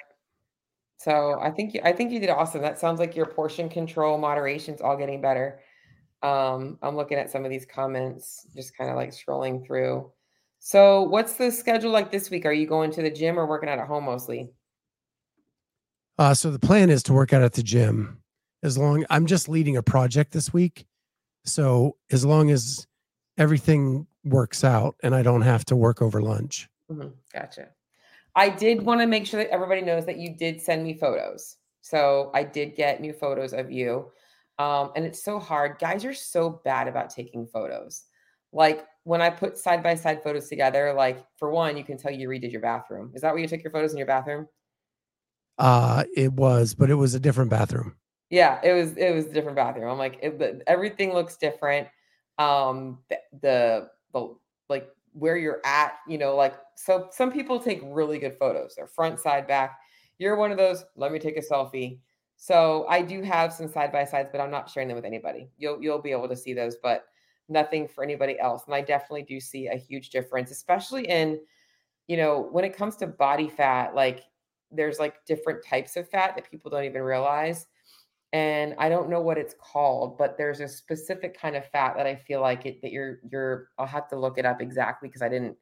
So 0.97 1.39
I 1.41 1.51
think 1.51 1.73
you 1.73 1.81
I 1.83 1.91
think 1.93 2.11
you 2.11 2.19
did 2.19 2.29
awesome. 2.29 2.61
That 2.61 2.79
sounds 2.79 2.99
like 2.99 3.15
your 3.15 3.27
portion 3.27 3.69
control, 3.69 4.17
moderation's 4.17 4.81
all 4.81 4.97
getting 4.97 5.21
better. 5.21 5.59
Um, 6.23 6.79
I'm 6.81 6.95
looking 6.95 7.17
at 7.19 7.29
some 7.31 7.45
of 7.45 7.51
these 7.51 7.65
comments, 7.65 8.47
just 8.55 8.77
kind 8.77 8.89
of 8.89 8.95
like 8.97 9.11
scrolling 9.11 9.65
through. 9.65 10.11
So 10.59 11.03
what's 11.03 11.35
the 11.35 11.51
schedule 11.51 11.91
like 11.91 12.11
this 12.11 12.29
week? 12.31 12.45
Are 12.45 12.53
you 12.53 12.67
going 12.67 12.91
to 12.91 13.01
the 13.03 13.11
gym 13.11 13.39
or 13.39 13.47
working 13.47 13.69
out 13.69 13.79
at 13.79 13.87
home 13.87 14.05
mostly? 14.05 14.51
uh, 16.17 16.33
so 16.33 16.51
the 16.51 16.59
plan 16.59 16.89
is 16.89 17.03
to 17.03 17.13
work 17.13 17.33
out 17.33 17.43
at 17.43 17.53
the 17.53 17.63
gym 17.63 18.21
as 18.63 18.77
long 18.77 19.05
I'm 19.09 19.25
just 19.25 19.47
leading 19.47 19.77
a 19.77 19.83
project 19.83 20.31
this 20.31 20.51
week. 20.51 20.85
So 21.45 21.97
as 22.11 22.25
long 22.25 22.49
as 22.51 22.87
everything 23.37 24.07
works 24.23 24.63
out 24.63 24.95
and 25.03 25.15
I 25.15 25.23
don't 25.23 25.43
have 25.43 25.65
to 25.65 25.75
work 25.75 26.01
over 26.01 26.21
lunch. 26.21 26.69
Mhm, 26.89 27.13
Gotcha. 27.31 27.75
I 28.37 28.49
did 28.49 28.83
want 28.83 29.01
to 29.01 29.07
make 29.07 29.25
sure 29.25 29.43
that 29.43 29.49
everybody 29.49 29.81
knows 29.81 30.05
that 30.05 30.19
you 30.19 30.29
did 30.37 30.61
send 30.61 30.83
me 30.83 30.93
photos. 30.93 31.55
So 31.81 32.29
I 32.35 32.43
did 32.43 32.75
get 32.75 33.01
new 33.01 33.11
photos 33.11 33.51
of 33.51 33.71
you. 33.71 34.11
Um, 34.59 34.91
and 34.95 35.05
it's 35.05 35.23
so 35.23 35.39
hard. 35.39 35.79
Guys 35.79 36.05
are 36.05 36.13
so 36.13 36.61
bad 36.63 36.87
about 36.87 37.09
taking 37.09 37.47
photos. 37.47 38.03
Like 38.53 38.85
when 39.03 39.21
I 39.21 39.31
put 39.31 39.57
side 39.57 39.81
by 39.81 39.95
side 39.95 40.21
photos 40.23 40.49
together, 40.49 40.93
like 40.93 41.25
for 41.37 41.49
one, 41.49 41.77
you 41.77 41.83
can 41.83 41.97
tell 41.97 42.11
you 42.11 42.29
redid 42.29 42.51
your 42.51 42.61
bathroom. 42.61 43.11
Is 43.15 43.23
that 43.23 43.33
where 43.33 43.41
you 43.41 43.47
took 43.47 43.63
your 43.63 43.71
photos 43.71 43.91
in 43.91 43.97
your 43.97 44.07
bathroom? 44.07 44.47
Uh, 45.57 46.03
it 46.15 46.31
was, 46.31 46.75
but 46.75 46.91
it 46.91 46.95
was 46.95 47.15
a 47.15 47.19
different 47.19 47.49
bathroom. 47.49 47.95
Yeah, 48.29 48.59
it 48.63 48.73
was 48.73 48.95
it 48.97 49.15
was 49.15 49.25
a 49.25 49.33
different 49.33 49.55
bathroom. 49.55 49.89
I'm 49.89 49.97
like 49.97 50.19
it, 50.21 50.61
everything 50.67 51.13
looks 51.13 51.37
different. 51.37 51.87
Um, 52.37 52.99
the, 53.09 53.17
the 53.41 53.89
the 54.13 54.35
like 54.69 54.89
where 55.13 55.37
you're 55.37 55.61
at, 55.65 55.95
you 56.07 56.19
know, 56.19 56.35
like 56.35 56.53
so 56.77 57.07
some 57.11 57.31
people 57.31 57.59
take 57.59 57.81
really 57.83 58.19
good 58.19 58.37
photos. 58.37 58.75
They're 58.75 58.85
front, 58.85 59.19
side, 59.19 59.47
back. 59.47 59.79
You're 60.19 60.35
one 60.35 60.51
of 60.51 60.57
those. 60.57 60.85
Let 60.95 61.11
me 61.11 61.17
take 61.17 61.35
a 61.35 61.41
selfie. 61.41 61.97
So 62.37 62.85
I 62.87 63.01
do 63.01 63.23
have 63.23 63.51
some 63.51 63.67
side 63.67 63.91
by 63.91 64.05
sides, 64.05 64.29
but 64.31 64.39
I'm 64.39 64.51
not 64.51 64.69
sharing 64.69 64.87
them 64.87 64.95
with 64.95 65.03
anybody. 65.03 65.49
You'll 65.57 65.81
you'll 65.81 66.01
be 66.01 66.11
able 66.11 66.29
to 66.29 66.35
see 66.35 66.53
those, 66.53 66.75
but 66.81 67.05
nothing 67.49 67.87
for 67.87 68.03
anybody 68.03 68.39
else. 68.39 68.63
And 68.67 68.75
I 68.75 68.81
definitely 68.81 69.23
do 69.23 69.39
see 69.39 69.67
a 69.67 69.75
huge 69.75 70.11
difference, 70.11 70.51
especially 70.51 71.05
in, 71.05 71.39
you 72.05 72.15
know, 72.15 72.47
when 72.51 72.63
it 72.63 72.77
comes 72.77 72.95
to 72.97 73.07
body 73.07 73.49
fat, 73.49 73.95
like 73.95 74.21
there's 74.71 74.99
like 74.99 75.25
different 75.25 75.65
types 75.65 75.97
of 75.97 76.07
fat 76.07 76.35
that 76.35 76.49
people 76.49 76.69
don't 76.69 76.83
even 76.83 77.01
realize. 77.01 77.65
And 78.33 78.75
I 78.77 78.87
don't 78.87 79.09
know 79.09 79.21
what 79.21 79.39
it's 79.39 79.55
called, 79.59 80.15
but 80.15 80.37
there's 80.37 80.59
a 80.59 80.67
specific 80.67 81.39
kind 81.39 81.55
of 81.55 81.65
fat 81.71 81.95
that 81.97 82.05
I 82.05 82.15
feel 82.15 82.41
like 82.41 82.67
it 82.67 82.83
that 82.83 82.91
you're 82.91 83.17
you're 83.31 83.69
I'll 83.79 83.87
have 83.87 84.07
to 84.09 84.19
look 84.19 84.37
it 84.37 84.45
up 84.45 84.61
exactly 84.61 85.09
because 85.09 85.23
I 85.23 85.29
didn't 85.29 85.57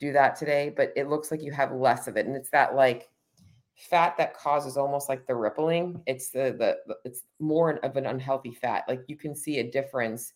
do 0.00 0.12
that 0.12 0.34
today, 0.34 0.72
but 0.74 0.92
it 0.96 1.08
looks 1.08 1.30
like 1.30 1.42
you 1.42 1.52
have 1.52 1.72
less 1.72 2.08
of 2.08 2.16
it. 2.16 2.26
And 2.26 2.34
it's 2.34 2.50
that 2.50 2.74
like 2.74 3.08
fat 3.76 4.16
that 4.18 4.34
causes 4.34 4.76
almost 4.76 5.08
like 5.08 5.26
the 5.26 5.34
rippling. 5.34 6.02
It's 6.06 6.30
the 6.30 6.54
the 6.86 6.94
it's 7.04 7.24
more 7.38 7.78
of 7.84 7.96
an 7.96 8.06
unhealthy 8.06 8.52
fat. 8.52 8.84
Like 8.88 9.02
you 9.06 9.16
can 9.16 9.36
see 9.36 9.58
a 9.58 9.70
difference 9.70 10.32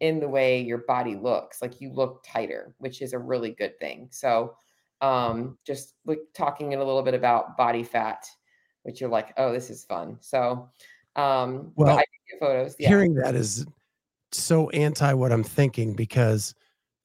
in 0.00 0.20
the 0.20 0.28
way 0.28 0.60
your 0.60 0.78
body 0.78 1.16
looks. 1.16 1.62
Like 1.62 1.80
you 1.80 1.92
look 1.92 2.22
tighter, 2.26 2.74
which 2.78 3.02
is 3.02 3.14
a 3.14 3.18
really 3.18 3.50
good 3.50 3.78
thing. 3.80 4.08
So 4.12 4.56
um 5.00 5.58
just 5.66 5.94
like 6.04 6.20
talking 6.34 6.72
in 6.72 6.78
a 6.78 6.84
little 6.84 7.02
bit 7.02 7.14
about 7.14 7.56
body 7.56 7.82
fat, 7.82 8.26
which 8.82 9.00
you're 9.00 9.10
like, 9.10 9.32
oh, 9.36 9.52
this 9.52 9.70
is 9.70 9.84
fun. 9.84 10.18
So 10.20 10.70
um 11.16 11.72
well, 11.74 12.00
photos. 12.38 12.76
Yeah. 12.78 12.88
Hearing 12.88 13.14
that 13.14 13.34
is 13.34 13.66
so 14.32 14.68
anti 14.70 15.12
what 15.14 15.32
I'm 15.32 15.44
thinking 15.44 15.94
because 15.94 16.54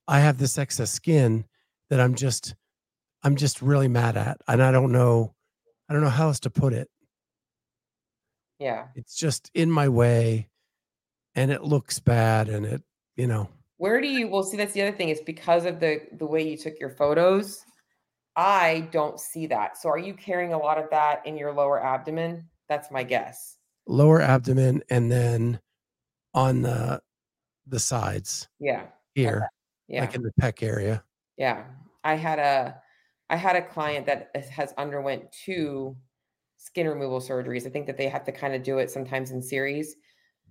I 0.07 0.19
have 0.19 0.37
this 0.37 0.57
excess 0.57 0.91
skin 0.91 1.45
that 1.91 1.99
I'm 1.99 2.15
just 2.15 2.55
I'm 3.21 3.35
just 3.35 3.61
really 3.61 3.89
mad 3.89 4.17
at. 4.17 4.41
And 4.47 4.63
I 4.63 4.71
don't 4.71 4.91
know 4.91 5.35
I 5.87 5.93
don't 5.93 6.01
know 6.01 6.09
how 6.09 6.27
else 6.27 6.39
to 6.41 6.49
put 6.49 6.73
it. 6.73 6.89
Yeah. 8.57 8.87
It's 8.95 9.15
just 9.15 9.51
in 9.53 9.69
my 9.69 9.89
way 9.89 10.47
and 11.35 11.51
it 11.51 11.63
looks 11.63 11.99
bad 11.99 12.47
and 12.47 12.65
it, 12.65 12.81
you 13.17 13.27
know. 13.27 13.49
Where 13.77 13.99
do 13.99 14.07
you 14.07 14.27
well 14.29 14.43
see 14.43 14.57
that's 14.57 14.73
the 14.73 14.81
other 14.81 14.95
thing 14.95 15.09
is 15.09 15.21
because 15.21 15.65
of 15.65 15.79
the 15.79 16.01
the 16.17 16.25
way 16.25 16.47
you 16.47 16.57
took 16.57 16.79
your 16.79 16.91
photos, 16.91 17.65
I 18.35 18.87
don't 18.91 19.19
see 19.19 19.45
that. 19.47 19.77
So 19.77 19.89
are 19.89 19.99
you 19.99 20.13
carrying 20.13 20.53
a 20.53 20.57
lot 20.57 20.77
of 20.77 20.89
that 20.91 21.25
in 21.25 21.37
your 21.37 21.53
lower 21.53 21.83
abdomen? 21.83 22.47
That's 22.69 22.89
my 22.89 23.03
guess. 23.03 23.57
Lower 23.85 24.21
abdomen 24.21 24.81
and 24.89 25.11
then 25.11 25.59
on 26.33 26.61
the 26.61 27.01
the 27.67 27.79
sides. 27.79 28.47
Yeah. 28.59 28.83
Here. 29.13 29.35
Okay. 29.35 29.45
Yeah. 29.95 30.01
Like 30.01 30.15
in 30.15 30.21
the 30.21 30.31
pec 30.41 30.63
area. 30.63 31.03
Yeah. 31.37 31.63
I 32.03 32.15
had 32.15 32.39
a 32.39 32.81
I 33.29 33.35
had 33.37 33.55
a 33.55 33.61
client 33.61 34.05
that 34.07 34.35
has 34.35 34.73
underwent 34.77 35.31
two 35.31 35.95
skin 36.57 36.87
removal 36.87 37.19
surgeries. 37.19 37.65
I 37.65 37.69
think 37.69 37.87
that 37.87 37.97
they 37.97 38.09
have 38.09 38.23
to 38.25 38.31
kind 38.31 38.53
of 38.53 38.63
do 38.63 38.77
it 38.77 38.91
sometimes 38.91 39.31
in 39.31 39.41
series. 39.41 39.95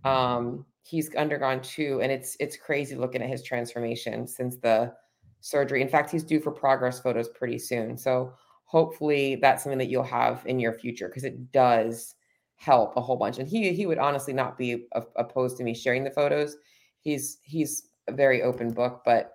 Um, 0.04 0.66
he's 0.82 1.14
undergone 1.14 1.62
two, 1.62 2.00
and 2.02 2.10
it's 2.10 2.36
it's 2.40 2.56
crazy 2.56 2.96
looking 2.96 3.22
at 3.22 3.28
his 3.28 3.42
transformation 3.42 4.26
since 4.26 4.56
the 4.58 4.92
surgery. 5.40 5.82
In 5.82 5.88
fact, 5.88 6.10
he's 6.10 6.24
due 6.24 6.40
for 6.40 6.50
progress 6.50 7.00
photos 7.00 7.28
pretty 7.28 7.58
soon. 7.58 7.96
So 7.96 8.32
hopefully 8.64 9.36
that's 9.36 9.62
something 9.62 9.78
that 9.78 9.88
you'll 9.88 10.02
have 10.04 10.44
in 10.46 10.58
your 10.60 10.72
future 10.72 11.08
because 11.08 11.24
it 11.24 11.52
does 11.52 12.14
help 12.56 12.96
a 12.96 13.00
whole 13.00 13.16
bunch. 13.16 13.38
And 13.38 13.48
he 13.48 13.72
he 13.72 13.86
would 13.86 13.98
honestly 13.98 14.32
not 14.32 14.58
be 14.58 14.86
opposed 15.16 15.56
to 15.58 15.64
me 15.64 15.74
sharing 15.74 16.04
the 16.04 16.10
photos. 16.10 16.56
He's 17.00 17.38
he's 17.42 17.88
a 18.08 18.12
very 18.12 18.42
open 18.42 18.72
book, 18.72 19.02
but 19.04 19.32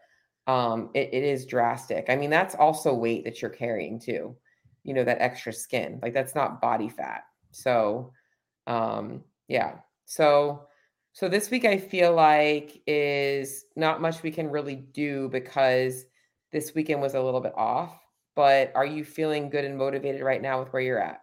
um, 0.48 0.90
it, 0.94 1.10
it 1.12 1.24
is 1.24 1.46
drastic. 1.46 2.06
I 2.10 2.16
mean, 2.16 2.30
that's 2.30 2.56
also 2.56 2.94
weight 2.94 3.24
that 3.24 3.42
you're 3.42 3.50
carrying 3.50 4.00
too. 4.00 4.36
You 4.84 4.94
know, 4.94 5.04
that 5.04 5.22
extra 5.22 5.52
skin, 5.52 6.00
like 6.02 6.14
that's 6.14 6.36
not 6.36 6.62
body 6.62 6.90
fat. 6.90 7.24
So, 7.52 8.12
um, 8.68 9.24
yeah. 9.48 9.78
So, 10.06 10.68
so 11.14 11.28
this 11.28 11.50
week 11.50 11.66
I 11.66 11.78
feel 11.78 12.14
like 12.14 12.82
is 12.86 13.66
not 13.76 14.02
much 14.02 14.22
we 14.22 14.32
can 14.32 14.50
really 14.50 14.76
do 14.76 15.30
because 15.30 16.06
this 16.52 16.76
weekend 16.76 17.02
was 17.02 17.16
a 17.16 17.22
little 17.22 17.42
bit 17.42 17.54
off. 17.56 17.98
But 18.36 18.72
are 18.76 18.86
you 18.86 19.06
feeling 19.06 19.50
good 19.50 19.64
and 19.64 19.78
motivated 19.78 20.22
right 20.22 20.42
now 20.42 20.60
with 20.60 20.74
where 20.74 20.82
you're 20.82 21.02
at? 21.02 21.22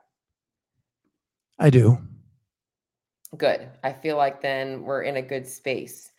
I 1.59 1.69
do. 1.71 1.99
Good. 3.37 3.69
I 3.85 3.93
feel 3.93 4.17
like 4.17 4.41
then 4.41 4.83
we're 4.83 5.03
in 5.03 5.17
a 5.17 5.23
good 5.23 5.47
space. 5.47 6.12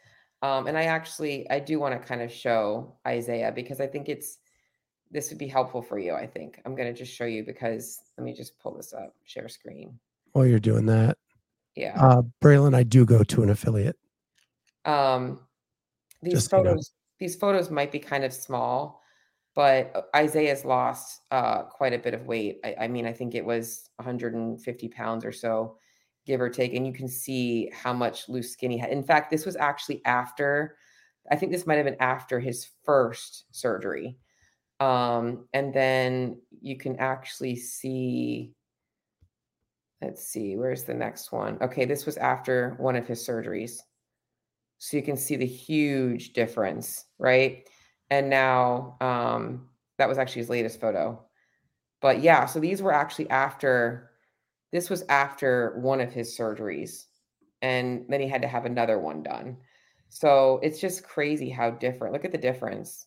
Um, 0.43 0.67
and 0.67 0.77
I 0.77 0.83
actually 0.83 1.49
I 1.49 1.59
do 1.59 1.79
want 1.79 1.99
to 1.99 2.05
kind 2.05 2.21
of 2.21 2.29
show 2.29 2.97
Isaiah 3.07 3.53
because 3.55 3.79
I 3.79 3.87
think 3.87 4.09
it's 4.09 4.39
this 5.09 5.29
would 5.29 5.39
be 5.39 5.47
helpful 5.47 5.81
for 5.81 5.97
you. 5.97 6.13
I 6.13 6.27
think 6.27 6.59
I'm 6.65 6.75
going 6.75 6.93
to 6.93 6.97
just 6.97 7.15
show 7.15 7.23
you 7.23 7.45
because 7.45 8.01
let 8.17 8.25
me 8.25 8.33
just 8.33 8.59
pull 8.59 8.75
this 8.75 8.93
up, 8.93 9.15
share 9.23 9.47
screen. 9.47 9.97
While 10.33 10.45
you're 10.45 10.59
doing 10.59 10.85
that, 10.87 11.17
yeah, 11.75 11.93
uh, 11.97 12.23
Braylon, 12.43 12.75
I 12.75 12.83
do 12.83 13.05
go 13.05 13.23
to 13.23 13.43
an 13.43 13.51
affiliate. 13.51 13.95
Um, 14.83 15.39
these 16.21 16.33
just 16.33 16.51
photos, 16.51 16.67
you 16.67 16.75
know. 16.75 16.81
these 17.19 17.35
photos 17.37 17.71
might 17.71 17.93
be 17.93 17.99
kind 17.99 18.25
of 18.25 18.33
small, 18.33 19.01
but 19.55 20.09
Isaiah's 20.13 20.65
lost 20.65 21.21
uh, 21.31 21.63
quite 21.63 21.93
a 21.93 21.99
bit 21.99 22.13
of 22.13 22.25
weight. 22.25 22.59
I, 22.65 22.75
I 22.81 22.87
mean, 22.89 23.05
I 23.05 23.13
think 23.13 23.33
it 23.33 23.45
was 23.45 23.89
150 23.95 24.89
pounds 24.89 25.23
or 25.23 25.31
so 25.31 25.77
give 26.25 26.41
or 26.41 26.49
take. 26.49 26.73
And 26.73 26.85
you 26.87 26.93
can 26.93 27.07
see 27.07 27.69
how 27.73 27.93
much 27.93 28.29
loose 28.29 28.51
skin 28.53 28.71
he 28.71 28.77
had. 28.77 28.89
In 28.89 29.03
fact, 29.03 29.29
this 29.29 29.45
was 29.45 29.55
actually 29.55 30.03
after, 30.05 30.77
I 31.31 31.35
think 31.35 31.51
this 31.51 31.67
might 31.67 31.75
have 31.75 31.85
been 31.85 32.01
after 32.01 32.39
his 32.39 32.67
first 32.83 33.45
surgery. 33.51 34.17
Um, 34.79 35.47
and 35.53 35.73
then 35.73 36.41
you 36.61 36.77
can 36.77 36.97
actually 36.97 37.55
see, 37.55 38.53
let's 40.01 40.25
see, 40.25 40.55
where's 40.55 40.83
the 40.83 40.93
next 40.93 41.31
one? 41.31 41.57
Okay, 41.61 41.85
this 41.85 42.05
was 42.05 42.17
after 42.17 42.75
one 42.77 42.95
of 42.95 43.07
his 43.07 43.25
surgeries. 43.25 43.79
So 44.79 44.97
you 44.97 45.03
can 45.03 45.15
see 45.15 45.37
the 45.37 45.45
huge 45.45 46.33
difference, 46.33 47.05
right? 47.17 47.69
And 48.09 48.29
now 48.29 48.97
um, 48.99 49.69
that 49.97 50.09
was 50.09 50.17
actually 50.17 50.41
his 50.41 50.49
latest 50.49 50.81
photo. 50.81 51.23
But 52.01 52.21
yeah, 52.21 52.45
so 52.45 52.59
these 52.59 52.81
were 52.81 52.93
actually 52.93 53.29
after 53.29 54.11
this 54.73 54.89
was 54.89 55.03
after 55.07 55.77
one 55.79 56.01
of 56.01 56.11
his 56.11 56.35
surgeries, 56.35 57.05
and 57.61 58.05
then 58.09 58.19
he 58.19 58.27
had 58.27 58.41
to 58.41 58.47
have 58.47 58.65
another 58.65 58.99
one 58.99 59.23
done. 59.23 59.55
So 60.09 60.59
it's 60.63 60.81
just 60.81 61.03
crazy 61.03 61.49
how 61.49 61.69
different. 61.69 62.11
Look 62.11 62.25
at 62.25 62.31
the 62.31 62.37
difference 62.37 63.05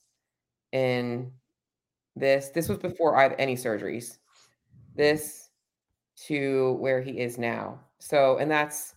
in 0.73 1.33
this. 2.15 2.51
This 2.51 2.69
was 2.69 2.79
before 2.79 3.17
I 3.17 3.25
have 3.25 3.35
any 3.39 3.57
surgeries. 3.57 4.19
This 4.95 5.51
to 6.27 6.73
where 6.81 7.03
he 7.03 7.21
is 7.21 7.37
now. 7.37 7.81
So, 7.99 8.39
and 8.39 8.51
that's, 8.51 8.95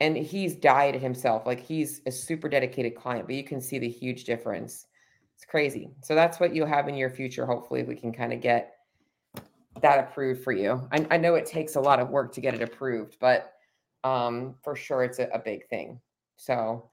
and 0.00 0.16
he's 0.16 0.54
dieted 0.54 1.00
himself. 1.00 1.46
Like 1.46 1.60
he's 1.60 2.02
a 2.06 2.12
super 2.12 2.48
dedicated 2.48 2.94
client, 2.94 3.26
but 3.26 3.34
you 3.34 3.42
can 3.42 3.60
see 3.60 3.78
the 3.78 3.88
huge 3.88 4.24
difference. 4.24 4.86
It's 5.34 5.44
crazy. 5.44 5.90
So 6.02 6.14
that's 6.14 6.38
what 6.38 6.54
you'll 6.54 6.66
have 6.66 6.88
in 6.88 6.94
your 6.94 7.10
future. 7.10 7.46
Hopefully, 7.46 7.82
we 7.82 7.96
can 7.96 8.12
kind 8.12 8.32
of 8.32 8.40
get 8.40 8.73
that 9.80 9.98
approved 9.98 10.42
for 10.42 10.52
you. 10.52 10.86
I, 10.92 11.06
I, 11.10 11.16
know 11.16 11.34
it 11.34 11.46
takes 11.46 11.76
a 11.76 11.80
lot 11.80 12.00
of 12.00 12.10
work 12.10 12.32
to 12.34 12.40
get 12.40 12.54
it 12.54 12.62
approved, 12.62 13.16
but 13.20 13.54
um, 14.04 14.54
for 14.62 14.76
sure 14.76 15.02
it's 15.02 15.18
a, 15.18 15.28
a 15.28 15.38
big 15.38 15.66
thing. 15.68 16.00
So, 16.36 16.90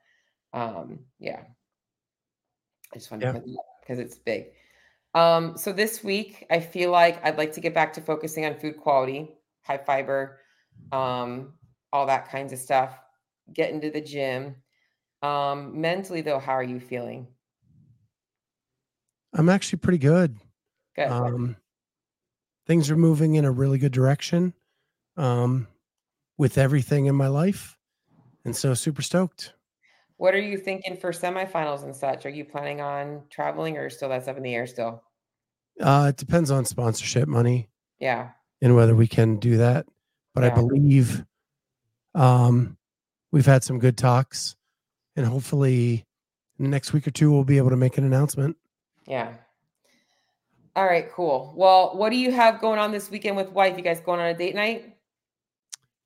um, 0.53 0.99
yeah, 1.19 1.41
I 2.93 2.97
just 2.97 3.11
wanted 3.11 3.25
yeah. 3.25 3.31
to 3.33 3.39
put 3.39 3.47
that 3.47 3.63
because 3.81 3.99
it's 3.99 4.17
big. 4.17 4.47
Um, 5.13 5.57
so 5.57 5.73
this 5.73 6.03
week, 6.03 6.45
I 6.49 6.59
feel 6.59 6.91
like 6.91 7.23
I'd 7.25 7.37
like 7.37 7.53
to 7.53 7.61
get 7.61 7.73
back 7.73 7.93
to 7.93 8.01
focusing 8.01 8.45
on 8.45 8.55
food 8.55 8.77
quality, 8.77 9.29
high 9.63 9.77
fiber, 9.77 10.39
um, 10.91 11.53
all 11.91 12.05
that 12.05 12.29
kinds 12.29 12.53
of 12.53 12.59
stuff. 12.59 12.97
Get 13.53 13.71
into 13.71 13.91
the 13.91 14.01
gym. 14.01 14.55
Um, 15.21 15.79
mentally, 15.79 16.21
though, 16.21 16.39
how 16.39 16.53
are 16.53 16.63
you 16.63 16.79
feeling? 16.79 17.27
I'm 19.33 19.49
actually 19.49 19.79
pretty 19.79 19.97
good. 19.97 20.37
Good. 20.95 21.07
Um, 21.07 21.55
things 22.67 22.89
are 22.89 22.97
moving 22.97 23.35
in 23.35 23.45
a 23.45 23.51
really 23.51 23.77
good 23.77 23.91
direction 23.91 24.53
um, 25.17 25.67
with 26.37 26.57
everything 26.57 27.05
in 27.05 27.15
my 27.15 27.27
life. 27.27 27.77
And 28.43 28.55
so 28.55 28.73
super 28.73 29.01
stoked. 29.01 29.53
What 30.17 30.33
are 30.33 30.41
you 30.41 30.57
thinking 30.57 30.97
for 30.97 31.11
semifinals 31.11 31.83
and 31.83 31.95
such? 31.95 32.25
Are 32.25 32.29
you 32.29 32.45
planning 32.45 32.81
on 32.81 33.23
traveling 33.29 33.77
or 33.77 33.89
still 33.89 34.09
that's 34.09 34.27
up 34.27 34.37
in 34.37 34.43
the 34.43 34.53
air 34.53 34.67
still? 34.67 35.03
Uh, 35.79 36.07
it 36.09 36.17
depends 36.17 36.51
on 36.51 36.65
sponsorship 36.65 37.27
money. 37.27 37.69
Yeah. 37.99 38.29
And 38.61 38.75
whether 38.75 38.95
we 38.95 39.07
can 39.07 39.37
do 39.37 39.57
that. 39.57 39.85
But 40.33 40.43
yeah. 40.43 40.51
I 40.51 40.55
believe 40.55 41.25
um, 42.13 42.77
we've 43.31 43.45
had 43.45 43.63
some 43.63 43.79
good 43.79 43.97
talks 43.97 44.55
and 45.15 45.25
hopefully 45.25 46.05
next 46.57 46.93
week 46.93 47.07
or 47.07 47.11
two, 47.11 47.31
we'll 47.31 47.43
be 47.43 47.57
able 47.57 47.71
to 47.71 47.77
make 47.77 47.97
an 47.97 48.03
announcement. 48.03 48.57
Yeah. 49.07 49.33
All 50.75 50.85
right, 50.85 51.11
cool. 51.11 51.53
Well, 51.55 51.97
what 51.97 52.11
do 52.11 52.17
you 52.17 52.31
have 52.31 52.61
going 52.61 52.79
on 52.79 52.91
this 52.91 53.11
weekend 53.11 53.35
with 53.35 53.49
wife? 53.49 53.77
You 53.77 53.83
guys 53.83 53.99
going 53.99 54.19
on 54.19 54.27
a 54.27 54.33
date 54.33 54.55
night? 54.55 54.95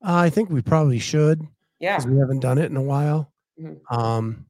Uh, 0.04 0.14
I 0.14 0.30
think 0.30 0.50
we 0.50 0.60
probably 0.60 0.98
should. 0.98 1.46
Yeah. 1.78 2.04
We 2.04 2.18
haven't 2.18 2.40
done 2.40 2.58
it 2.58 2.70
in 2.70 2.76
a 2.76 2.82
while. 2.82 3.32
Mm-hmm. 3.60 3.96
Um, 3.96 4.46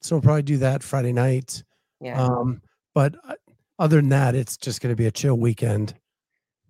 so 0.00 0.16
we'll 0.16 0.22
probably 0.22 0.42
do 0.42 0.56
that 0.58 0.82
Friday 0.82 1.12
night. 1.12 1.62
Yeah. 2.00 2.22
Um, 2.22 2.62
but 2.94 3.16
uh, 3.24 3.34
other 3.78 3.96
than 3.96 4.08
that, 4.10 4.34
it's 4.34 4.56
just 4.56 4.80
going 4.80 4.92
to 4.92 4.96
be 4.96 5.06
a 5.06 5.10
chill 5.10 5.36
weekend. 5.36 5.94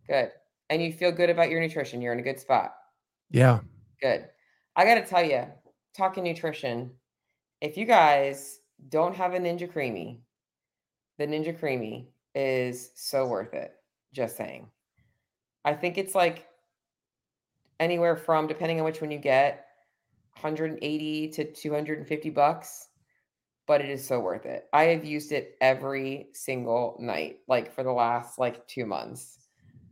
Good. 0.09 0.33
And 0.68 0.83
you 0.83 0.92
feel 0.92 1.12
good 1.12 1.31
about 1.31 1.51
your 1.51 1.61
nutrition. 1.61 2.03
You're 2.03 2.12
in 2.12 2.18
a 2.20 2.23
good 2.23 2.40
spot. 2.40 2.75
Yeah. 3.31 3.61
Good. 4.03 4.27
I 4.75 4.85
got 4.85 4.94
to 4.94 5.07
tell 5.07 5.25
you, 5.25 5.44
talking 5.96 6.25
nutrition, 6.25 6.90
if 7.61 7.77
you 7.77 7.85
guys 7.85 8.61
don't 8.88 9.14
have 9.14 9.35
a 9.35 9.38
Ninja 9.38 9.70
Creami, 9.73 10.20
the 11.20 11.26
Ninja 11.26 11.54
Creami 11.54 12.06
is 12.35 12.92
so 12.94 13.26
worth 13.26 13.52
it. 13.52 13.74
Just 14.14 14.38
saying. 14.38 14.68
I 15.66 15.74
think 15.74 15.98
it's 15.98 16.14
like 16.14 16.46
anywhere 17.78 18.16
from, 18.16 18.46
depending 18.46 18.78
on 18.78 18.87
which 18.87 19.02
one 19.02 19.11
you 19.11 19.18
get, 19.18 19.66
180 20.40 21.28
to 21.28 21.52
250 21.52 22.30
bucks, 22.30 22.88
but 23.66 23.83
it 23.83 23.90
is 23.90 24.02
so 24.02 24.18
worth 24.18 24.46
it. 24.46 24.64
I 24.72 24.85
have 24.85 25.04
used 25.04 25.33
it 25.33 25.56
every 25.61 26.28
single 26.33 26.96
night, 26.98 27.40
like 27.46 27.74
for 27.74 27.85
the 27.85 27.92
last 27.92 28.38
like 28.38 28.66
two 28.66 28.87
months. 28.87 29.40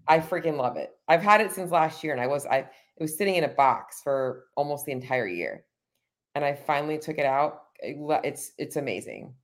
I 0.09 0.21
freaking 0.21 0.57
love 0.57 0.79
it. 0.79 0.93
I've 1.09 1.23
had 1.23 1.43
it 1.43 1.53
since 1.53 1.71
last 1.71 2.03
year, 2.03 2.15
and 2.15 2.23
I 2.23 2.27
was 2.27 2.47
I 2.47 2.61
it 2.61 3.03
was 3.03 3.19
sitting 3.19 3.35
in 3.35 3.45
a 3.45 3.49
box 3.49 4.01
for 4.03 4.45
almost 4.57 4.87
the 4.87 4.93
entire 4.93 5.29
year, 5.29 5.67
and 6.35 6.43
I 6.43 6.55
finally 6.55 6.97
took 6.97 7.19
it 7.19 7.27
out. 7.27 7.65
It's 7.83 8.53
it's 8.57 8.77
amazing. 8.77 9.35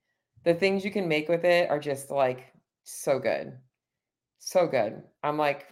The 0.44 0.54
things 0.54 0.85
you 0.85 0.90
can 0.90 1.09
make 1.09 1.28
with 1.28 1.44
it 1.44 1.70
are 1.70 1.78
just 1.78 2.11
like 2.11 2.52
so 2.85 3.18
good, 3.18 3.54
so 4.38 4.66
good. 4.66 5.02
I'm 5.22 5.38
like 5.38 5.66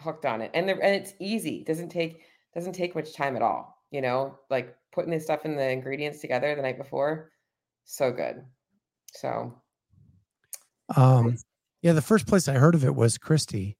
hooked 0.00 0.24
on 0.24 0.40
it, 0.40 0.50
and 0.54 0.68
the, 0.68 0.72
and 0.74 0.94
it's 0.94 1.14
easy. 1.18 1.56
It 1.56 1.66
doesn't 1.66 1.88
take 1.88 2.22
doesn't 2.54 2.72
take 2.72 2.94
much 2.94 3.14
time 3.14 3.36
at 3.36 3.42
all. 3.42 3.82
You 3.90 4.00
know, 4.00 4.38
like 4.48 4.76
putting 4.92 5.10
this 5.10 5.24
stuff 5.24 5.44
in 5.44 5.56
the 5.56 5.68
ingredients 5.68 6.20
together 6.20 6.54
the 6.54 6.62
night 6.62 6.78
before, 6.78 7.32
so 7.84 8.12
good. 8.12 8.44
So, 9.12 9.60
um, 10.96 11.36
yeah, 11.82 11.92
the 11.92 12.02
first 12.02 12.26
place 12.26 12.48
I 12.48 12.54
heard 12.54 12.74
of 12.74 12.84
it 12.84 12.94
was 12.94 13.18
Christy. 13.18 13.76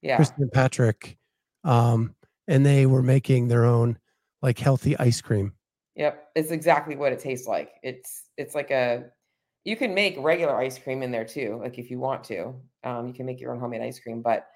Yeah, 0.00 0.16
Christy 0.16 0.42
and 0.42 0.52
Patrick, 0.52 1.18
um, 1.64 2.14
and 2.46 2.64
they 2.64 2.86
were 2.86 3.02
making 3.02 3.48
their 3.48 3.64
own 3.64 3.98
like 4.40 4.58
healthy 4.58 4.96
ice 4.96 5.20
cream. 5.20 5.52
Yep, 5.96 6.28
it's 6.36 6.50
exactly 6.52 6.96
what 6.96 7.12
it 7.12 7.18
tastes 7.18 7.46
like. 7.46 7.72
It's 7.82 8.30
it's 8.36 8.54
like 8.54 8.70
a 8.70 9.04
you 9.68 9.76
can 9.76 9.92
make 9.92 10.16
regular 10.18 10.56
ice 10.56 10.78
cream 10.78 11.02
in 11.02 11.10
there 11.10 11.26
too, 11.26 11.58
like 11.62 11.78
if 11.78 11.90
you 11.90 11.98
want 11.98 12.24
to. 12.24 12.54
Um, 12.84 13.06
you 13.06 13.12
can 13.12 13.26
make 13.26 13.38
your 13.38 13.52
own 13.52 13.60
homemade 13.60 13.82
ice 13.82 14.00
cream, 14.00 14.22
but 14.22 14.46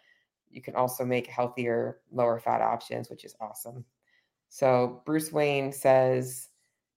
you 0.50 0.62
can 0.62 0.74
also 0.74 1.04
make 1.04 1.26
healthier, 1.26 1.98
lower 2.10 2.40
fat 2.40 2.62
options, 2.62 3.10
which 3.10 3.26
is 3.26 3.36
awesome. 3.38 3.84
So 4.48 5.02
Bruce 5.04 5.30
Wayne 5.30 5.70
says 5.70 6.48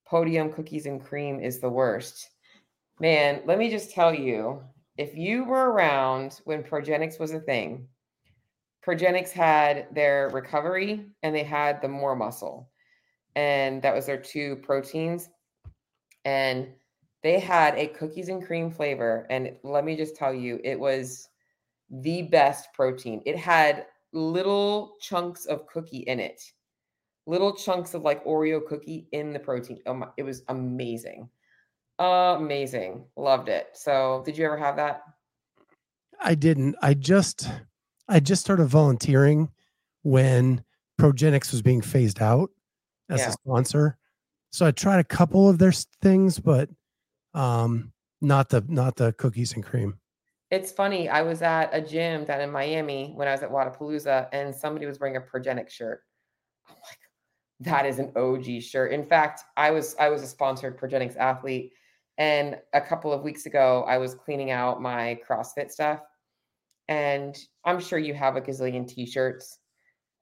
podium 0.06 0.54
cookies 0.54 0.86
and 0.86 1.04
cream 1.04 1.42
is 1.42 1.60
the 1.60 1.70
worst. 1.70 2.30
Man, 3.02 3.42
let 3.46 3.58
me 3.58 3.70
just 3.70 3.92
tell 3.92 4.14
you, 4.14 4.64
if 4.98 5.18
you 5.18 5.44
were 5.44 5.72
around 5.72 6.40
when 6.46 6.64
Progenex 6.64 7.20
was 7.20 7.34
a 7.34 7.42
thing, 7.42 7.86
Progenex 8.86 9.32
had 9.32 9.88
their 9.94 10.30
recovery 10.30 11.06
and 11.22 11.36
they 11.36 11.44
had 11.44 11.82
the 11.82 11.90
more 11.90 12.16
muscle. 12.16 12.72
And 13.36 13.82
that 13.82 13.94
was 13.94 14.06
their 14.06 14.22
two 14.22 14.56
proteins. 14.64 15.28
And 16.24 16.70
they 17.26 17.40
had 17.40 17.74
a 17.76 17.88
cookies 17.88 18.30
and 18.30 18.46
cream 18.46 18.70
flavor. 18.70 19.26
And 19.32 19.52
let 19.64 19.84
me 19.84 19.96
just 19.96 20.16
tell 20.16 20.32
you, 20.32 20.60
it 20.64 20.80
was 20.80 21.28
the 21.90 22.22
best 22.22 22.72
protein. 22.72 23.20
It 23.26 23.36
had 23.36 23.88
little 24.14 24.94
chunks 25.02 25.48
of 25.48 25.66
cookie 25.66 26.06
in 26.06 26.20
it, 26.20 26.44
little 27.26 27.56
chunks 27.56 27.96
of 27.96 28.04
like 28.04 28.24
Oreo 28.26 28.64
cookie 28.64 29.08
in 29.12 29.34
the 29.34 29.40
protein. 29.40 29.80
Oh 29.88 29.96
my, 29.96 30.08
it 30.18 30.22
was 30.24 30.44
amazing. 30.50 31.28
Amazing. 31.98 33.04
Loved 33.16 33.50
it. 33.50 33.70
So, 33.74 34.22
did 34.24 34.38
you 34.38 34.46
ever 34.46 34.58
have 34.58 34.76
that? 34.76 35.02
I 36.22 36.36
didn't. 36.36 36.76
I 36.84 36.94
just 36.94 37.50
I 38.08 38.20
just 38.20 38.44
started 38.44 38.68
volunteering 38.68 39.50
when 40.04 40.64
Progenex 41.02 41.52
was 41.52 41.64
being 41.64 41.82
phased 41.82 42.22
out 42.22 42.52
as 43.10 43.22
Yeah. 43.22 43.30
a 43.30 43.32
sponsor. 43.32 43.98
So 44.52 44.68
I 44.68 44.70
tried 44.70 45.00
a 45.00 45.04
couple 45.04 45.50
of 45.50 45.58
their 45.58 45.72
things, 46.04 46.38
but 46.38 46.70
um 47.36 47.92
not 48.22 48.50
the 48.50 48.64
not 48.68 48.96
the 48.96 49.14
cookies 49.14 49.54
and 49.54 49.64
cream. 49.64 50.00
It's 50.52 50.72
funny. 50.72 51.10
I 51.10 51.22
was 51.22 51.42
at 51.42 51.70
a 51.74 51.82
gym 51.82 52.24
down 52.24 52.42
in 52.42 52.52
Miami 52.52 53.12
when 53.16 53.28
I 53.28 53.32
was 53.32 53.44
at 53.44 53.52
Wodapalooza, 53.52 54.30
and 54.32 54.54
somebody 54.54 54.86
was 54.86 55.00
wearing 55.00 55.18
a 55.18 55.22
Progenex 55.22 55.70
shirt. 55.72 56.02
I'm 56.70 56.76
like, 56.76 57.00
that 57.62 57.86
is 57.86 58.00
an 58.00 58.12
OG 58.16 58.62
shirt. 58.62 58.92
In 58.92 59.06
fact, 59.06 59.42
I 59.58 59.72
was 59.72 59.96
I 60.00 60.10
was 60.10 60.24
a 60.24 60.28
sponsored 60.28 60.80
Progenex 60.80 61.18
athlete, 61.18 61.74
and 62.18 62.58
a 62.74 62.82
couple 62.82 63.12
of 63.12 63.24
weeks 63.24 63.46
ago, 63.46 63.84
I 63.88 63.98
was 63.98 64.16
cleaning 64.16 64.52
out 64.52 64.82
my 64.82 65.20
CrossFit 65.28 65.72
stuff, 65.72 66.00
and 66.88 67.38
I'm 67.64 67.80
sure 67.80 68.00
you 68.00 68.14
have 68.14 68.36
a 68.36 68.42
gazillion 68.42 68.88
T-shirts, 68.88 69.58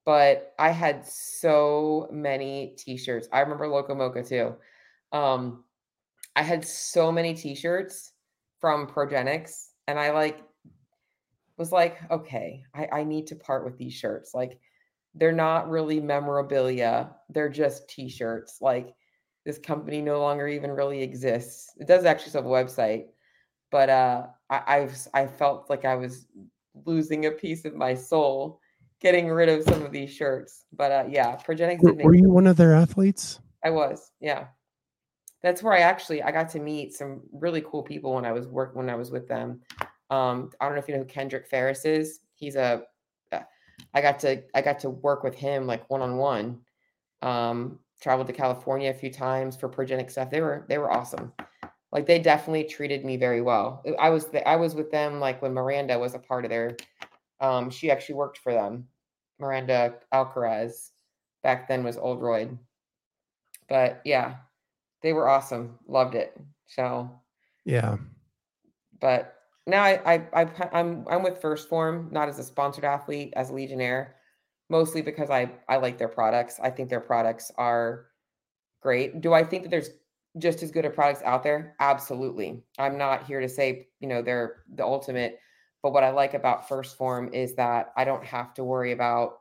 but 0.05 0.53
I 0.57 0.69
had 0.71 1.05
so 1.05 2.07
many 2.11 2.75
T-shirts. 2.77 3.27
I 3.31 3.41
remember 3.41 3.67
Loco 3.67 3.93
Mocha 3.93 4.23
too. 4.23 4.55
Um, 5.11 5.63
I 6.35 6.43
had 6.43 6.65
so 6.65 7.11
many 7.11 7.33
T-shirts 7.33 8.11
from 8.59 8.87
Progenex, 8.87 9.67
and 9.87 9.99
I 9.99 10.11
like 10.11 10.41
was 11.57 11.71
like, 11.71 11.99
okay, 12.09 12.63
I, 12.73 12.87
I 12.91 13.03
need 13.03 13.27
to 13.27 13.35
part 13.35 13.63
with 13.63 13.77
these 13.77 13.93
shirts. 13.93 14.33
Like, 14.33 14.59
they're 15.13 15.31
not 15.31 15.69
really 15.69 15.99
memorabilia; 15.99 17.11
they're 17.29 17.49
just 17.49 17.89
T-shirts. 17.89 18.57
Like, 18.61 18.95
this 19.45 19.59
company 19.59 20.01
no 20.01 20.19
longer 20.19 20.47
even 20.47 20.71
really 20.71 21.01
exists. 21.01 21.71
It 21.77 21.87
does 21.87 22.05
actually 22.05 22.31
have 22.31 22.45
a 22.45 22.49
website, 22.49 23.05
but 23.71 23.89
uh, 23.89 24.27
I 24.49 24.61
I, 24.67 24.79
was, 24.81 25.07
I 25.13 25.27
felt 25.27 25.69
like 25.69 25.85
I 25.85 25.95
was 25.95 26.25
losing 26.85 27.27
a 27.27 27.31
piece 27.31 27.65
of 27.65 27.75
my 27.75 27.93
soul 27.93 28.59
getting 28.99 29.27
rid 29.27 29.49
of 29.49 29.63
some 29.63 29.83
of 29.83 29.91
these 29.91 30.11
shirts. 30.11 30.65
But 30.71 30.91
uh, 30.91 31.05
yeah, 31.09 31.35
Progenex 31.35 31.81
Were, 31.81 31.89
did 31.89 31.97
make 31.97 32.05
were 32.05 32.15
you 32.15 32.29
one 32.29 32.47
of 32.47 32.57
their 32.57 32.73
athletes? 32.73 33.39
I 33.63 33.69
was, 33.69 34.11
yeah. 34.19 34.47
That's 35.43 35.61
where 35.61 35.73
I 35.73 35.79
actually 35.79 36.23
I 36.23 36.31
got 36.31 36.49
to 36.49 36.59
meet 36.59 36.93
some 36.93 37.21
really 37.31 37.61
cool 37.61 37.83
people 37.83 38.15
when 38.15 38.25
I 38.25 38.31
was 38.31 38.47
work 38.47 38.75
when 38.75 38.89
I 38.89 38.95
was 38.95 39.11
with 39.11 39.27
them. 39.27 39.61
Um, 40.09 40.51
I 40.59 40.65
don't 40.65 40.73
know 40.73 40.79
if 40.79 40.87
you 40.87 40.95
know 40.95 41.01
who 41.01 41.07
Kendrick 41.07 41.47
Ferris 41.47 41.85
is. 41.85 42.21
He's 42.35 42.55
a 42.55 42.83
uh, 43.31 43.41
got 44.01 44.19
to 44.19 44.43
I 44.55 44.61
got 44.61 44.79
to 44.79 44.89
work 44.89 45.23
with 45.23 45.35
him 45.35 45.67
like 45.67 45.89
one 45.89 46.01
on 46.01 46.17
one. 46.17 46.61
Traveled 48.01 48.27
to 48.27 48.33
California 48.33 48.89
a 48.89 48.93
few 48.93 49.09
times 49.09 49.55
for 49.55 49.69
Progenex 49.69 50.11
stuff. 50.11 50.29
They 50.29 50.41
were 50.41 50.65
they 50.67 50.77
were 50.77 50.91
awesome. 50.91 51.31
Like 51.93 52.05
they 52.05 52.19
definitely 52.19 52.65
treated 52.65 53.05
me 53.05 53.17
very 53.17 53.41
well. 53.41 53.81
I 53.99 54.09
was 54.09 54.25
I 54.45 54.55
was 54.55 54.75
with 54.75 54.91
them 54.91 55.19
like 55.19 55.41
when 55.41 55.53
Miranda 55.53 55.97
was 55.97 56.13
a 56.13 56.19
part 56.19 56.43
of 56.43 56.49
their. 56.49 56.75
Um, 57.39 57.69
she 57.69 57.91
actually 57.91 58.15
worked 58.15 58.39
for 58.39 58.51
them. 58.51 58.87
Miranda 59.39 59.95
Alcaraz 60.13 60.91
back 61.43 61.67
then 61.67 61.83
was 61.83 61.97
Oldroyd. 61.97 62.57
But 63.69 64.01
yeah, 64.03 64.35
they 65.03 65.13
were 65.13 65.29
awesome. 65.29 65.77
Loved 65.87 66.15
it. 66.15 66.35
So, 66.67 67.11
Yeah. 67.65 67.97
but 68.99 69.35
now 69.67 69.83
I, 69.83 70.15
I, 70.15 70.43
I 70.43 70.69
I'm 70.73 71.05
I'm 71.09 71.23
with 71.23 71.41
First 71.41 71.69
Form, 71.69 72.09
not 72.11 72.29
as 72.29 72.39
a 72.39 72.43
sponsored 72.43 72.85
athlete, 72.85 73.33
as 73.35 73.49
a 73.49 73.53
Legionnaire, 73.53 74.15
mostly 74.69 75.01
because 75.01 75.29
I 75.29 75.51
I 75.69 75.77
like 75.77 75.97
their 75.97 76.09
products. 76.09 76.59
I 76.61 76.69
think 76.71 76.89
their 76.89 76.99
products 77.01 77.51
are 77.57 78.07
great. 78.81 79.21
Do 79.21 79.33
I 79.33 79.43
think 79.43 79.63
that 79.63 79.69
there's 79.69 79.91
just 80.39 80.63
as 80.63 80.71
good 80.71 80.85
of 80.85 80.95
products 80.95 81.21
out 81.23 81.43
there? 81.43 81.75
Absolutely. 81.79 82.63
I'm 82.79 82.97
not 82.97 83.25
here 83.27 83.39
to 83.41 83.49
say 83.49 83.89
you 83.99 84.07
know 84.07 84.21
they're 84.21 84.63
the 84.73 84.83
ultimate, 84.83 85.39
but 85.81 85.93
what 85.93 86.03
I 86.03 86.09
like 86.11 86.33
about 86.33 86.67
First 86.67 86.97
Form 86.97 87.29
is 87.33 87.55
that 87.55 87.93
I 87.97 88.03
don't 88.05 88.25
have 88.25 88.53
to 88.55 88.63
worry 88.63 88.91
about. 88.93 89.39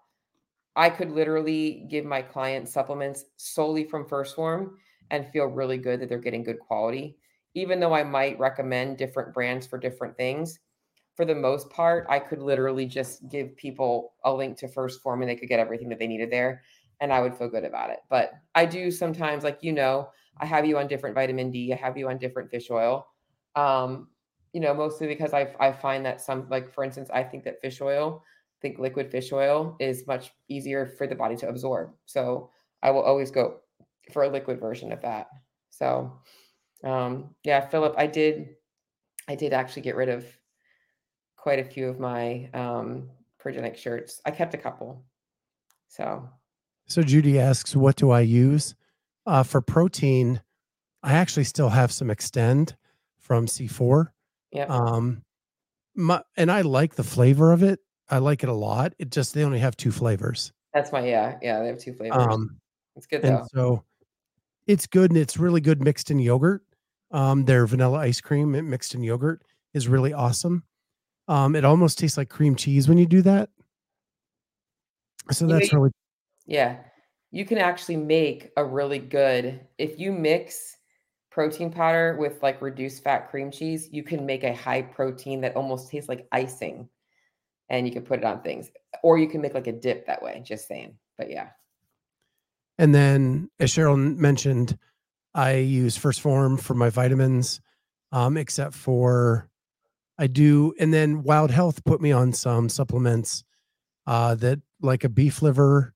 I 0.76 0.88
could 0.90 1.10
literally 1.10 1.86
give 1.90 2.04
my 2.04 2.22
clients 2.22 2.72
supplements 2.72 3.24
solely 3.36 3.84
from 3.84 4.06
First 4.06 4.34
Form 4.36 4.78
and 5.12 5.28
feel 5.28 5.44
really 5.46 5.78
good 5.78 6.00
that 6.00 6.08
they're 6.08 6.18
getting 6.18 6.42
good 6.42 6.58
quality 6.58 7.16
even 7.54 7.80
though 7.80 7.92
I 7.94 8.02
might 8.02 8.38
recommend 8.38 8.96
different 8.96 9.34
brands 9.34 9.66
for 9.66 9.78
different 9.78 10.16
things, 10.16 10.58
for 11.14 11.26
the 11.26 11.34
most 11.34 11.68
part, 11.68 12.06
I 12.08 12.18
could 12.18 12.40
literally 12.40 12.86
just 12.86 13.28
give 13.28 13.54
people 13.56 14.14
a 14.24 14.32
link 14.32 14.56
to 14.58 14.68
First 14.68 15.02
Form 15.02 15.20
and 15.20 15.30
they 15.30 15.36
could 15.36 15.48
get 15.48 15.60
everything 15.60 15.90
that 15.90 15.98
they 15.98 16.06
needed 16.06 16.30
there 16.30 16.62
and 17.00 17.12
I 17.12 17.20
would 17.20 17.34
feel 17.34 17.48
good 17.48 17.64
about 17.64 17.90
it. 17.90 18.00
But 18.08 18.32
I 18.54 18.64
do 18.64 18.90
sometimes, 18.90 19.44
like 19.44 19.58
you 19.62 19.72
know, 19.72 20.10
I 20.38 20.46
have 20.46 20.64
you 20.64 20.78
on 20.78 20.86
different 20.88 21.14
vitamin 21.14 21.50
D, 21.50 21.72
I 21.72 21.76
have 21.76 21.98
you 21.98 22.08
on 22.08 22.16
different 22.18 22.50
fish 22.50 22.70
oil. 22.70 23.06
Um, 23.54 24.08
you 24.52 24.60
know, 24.60 24.72
mostly 24.74 25.06
because 25.06 25.34
I 25.34 25.54
I 25.60 25.72
find 25.72 26.06
that 26.06 26.20
some 26.20 26.48
like 26.48 26.72
for 26.72 26.84
instance, 26.84 27.10
I 27.12 27.22
think 27.24 27.44
that 27.44 27.60
fish 27.60 27.80
oil, 27.80 28.24
think 28.62 28.78
liquid 28.78 29.10
fish 29.10 29.32
oil 29.32 29.76
is 29.80 30.06
much 30.06 30.32
easier 30.48 30.86
for 30.86 31.06
the 31.06 31.14
body 31.14 31.36
to 31.36 31.48
absorb. 31.48 31.92
So 32.06 32.50
I 32.82 32.90
will 32.90 33.02
always 33.02 33.30
go 33.30 33.60
for 34.12 34.24
a 34.24 34.28
liquid 34.28 34.60
version 34.60 34.92
of 34.92 35.02
that. 35.02 35.28
So 35.70 36.12
Um, 36.84 37.34
yeah, 37.44 37.60
Philip, 37.68 37.94
I 37.96 38.06
did, 38.08 38.56
I 39.28 39.36
did 39.36 39.52
actually 39.52 39.82
get 39.82 39.94
rid 39.94 40.08
of 40.08 40.26
quite 41.36 41.60
a 41.60 41.64
few 41.64 41.88
of 41.88 42.00
my 42.00 42.50
um, 42.54 43.08
Progenex 43.42 43.76
shirts. 43.76 44.20
I 44.24 44.32
kept 44.32 44.54
a 44.54 44.58
couple. 44.58 45.04
So, 45.88 46.28
so 46.88 47.02
Judy 47.02 47.38
asks, 47.38 47.76
what 47.76 47.96
do 47.96 48.10
I 48.10 48.20
use 48.20 48.74
uh, 49.26 49.42
for 49.44 49.60
protein? 49.60 50.40
I 51.02 51.14
actually 51.14 51.44
still 51.44 51.68
have 51.68 51.92
some 51.92 52.10
Extend 52.10 52.76
from 53.20 53.46
C4. 53.46 54.08
yeah. 54.52 54.64
Um, 54.64 55.22
my, 55.94 56.22
and 56.36 56.50
I 56.50 56.62
like 56.62 56.94
the 56.94 57.04
flavor 57.04 57.52
of 57.52 57.62
it. 57.62 57.78
I 58.08 58.18
like 58.18 58.42
it 58.42 58.48
a 58.48 58.54
lot. 58.54 58.94
It 58.98 59.10
just 59.10 59.34
they 59.34 59.44
only 59.44 59.58
have 59.60 59.76
two 59.76 59.92
flavors. 59.92 60.52
That's 60.74 60.90
my 60.90 61.06
yeah, 61.06 61.36
yeah. 61.42 61.60
They 61.60 61.66
have 61.68 61.78
two 61.78 61.92
flavors. 61.92 62.16
Um, 62.18 62.58
it's 62.96 63.06
good 63.06 63.24
and 63.24 63.38
though. 63.38 63.46
so 63.52 63.84
it's 64.66 64.86
good 64.86 65.10
and 65.10 65.18
it's 65.18 65.38
really 65.38 65.60
good 65.60 65.82
mixed 65.82 66.10
in 66.10 66.18
yogurt. 66.18 66.62
Um, 67.10 67.44
their 67.44 67.66
vanilla 67.66 67.98
ice 67.98 68.20
cream 68.20 68.52
mixed 68.70 68.94
in 68.94 69.02
yogurt 69.02 69.42
is 69.74 69.88
really 69.88 70.12
awesome. 70.12 70.64
Um, 71.28 71.54
it 71.54 71.64
almost 71.64 71.98
tastes 71.98 72.16
like 72.16 72.28
cream 72.28 72.56
cheese 72.56 72.88
when 72.88 72.98
you 72.98 73.06
do 73.06 73.22
that. 73.22 73.50
So 75.30 75.44
You 75.44 75.52
know, 75.52 75.58
that's 75.58 75.72
really 75.72 75.90
Yeah. 76.46 76.78
You 77.30 77.44
can 77.44 77.58
actually 77.58 77.96
make 77.96 78.50
a 78.56 78.64
really 78.64 78.98
good 78.98 79.60
if 79.78 79.98
you 79.98 80.12
mix 80.12 80.76
protein 81.30 81.70
powder 81.70 82.16
with 82.18 82.42
like 82.42 82.60
reduced 82.60 83.02
fat 83.02 83.30
cream 83.30 83.50
cheese, 83.50 83.88
you 83.90 84.02
can 84.02 84.26
make 84.26 84.44
a 84.44 84.54
high 84.54 84.82
protein 84.82 85.40
that 85.40 85.56
almost 85.56 85.90
tastes 85.90 86.08
like 86.08 86.26
icing 86.32 86.88
and 87.70 87.86
you 87.86 87.92
can 87.92 88.02
put 88.02 88.18
it 88.18 88.24
on 88.24 88.42
things. 88.42 88.70
Or 89.02 89.18
you 89.18 89.28
can 89.28 89.40
make 89.40 89.54
like 89.54 89.66
a 89.66 89.72
dip 89.72 90.06
that 90.06 90.22
way, 90.22 90.42
just 90.44 90.68
saying. 90.68 90.94
But 91.16 91.30
yeah. 91.30 91.48
And 92.78 92.94
then, 92.94 93.50
as 93.60 93.72
Cheryl 93.72 94.16
mentioned, 94.16 94.76
I 95.34 95.56
use 95.56 95.96
First 95.96 96.20
Form 96.20 96.56
for 96.56 96.74
my 96.74 96.90
vitamins, 96.90 97.60
um, 98.10 98.36
except 98.36 98.74
for 98.74 99.48
I 100.18 100.26
do. 100.26 100.74
And 100.78 100.92
then 100.92 101.22
Wild 101.22 101.50
Health 101.50 101.84
put 101.84 102.00
me 102.00 102.12
on 102.12 102.32
some 102.32 102.68
supplements 102.68 103.44
uh, 104.06 104.34
that, 104.36 104.60
like 104.80 105.04
a 105.04 105.08
beef 105.08 105.42
liver 105.42 105.94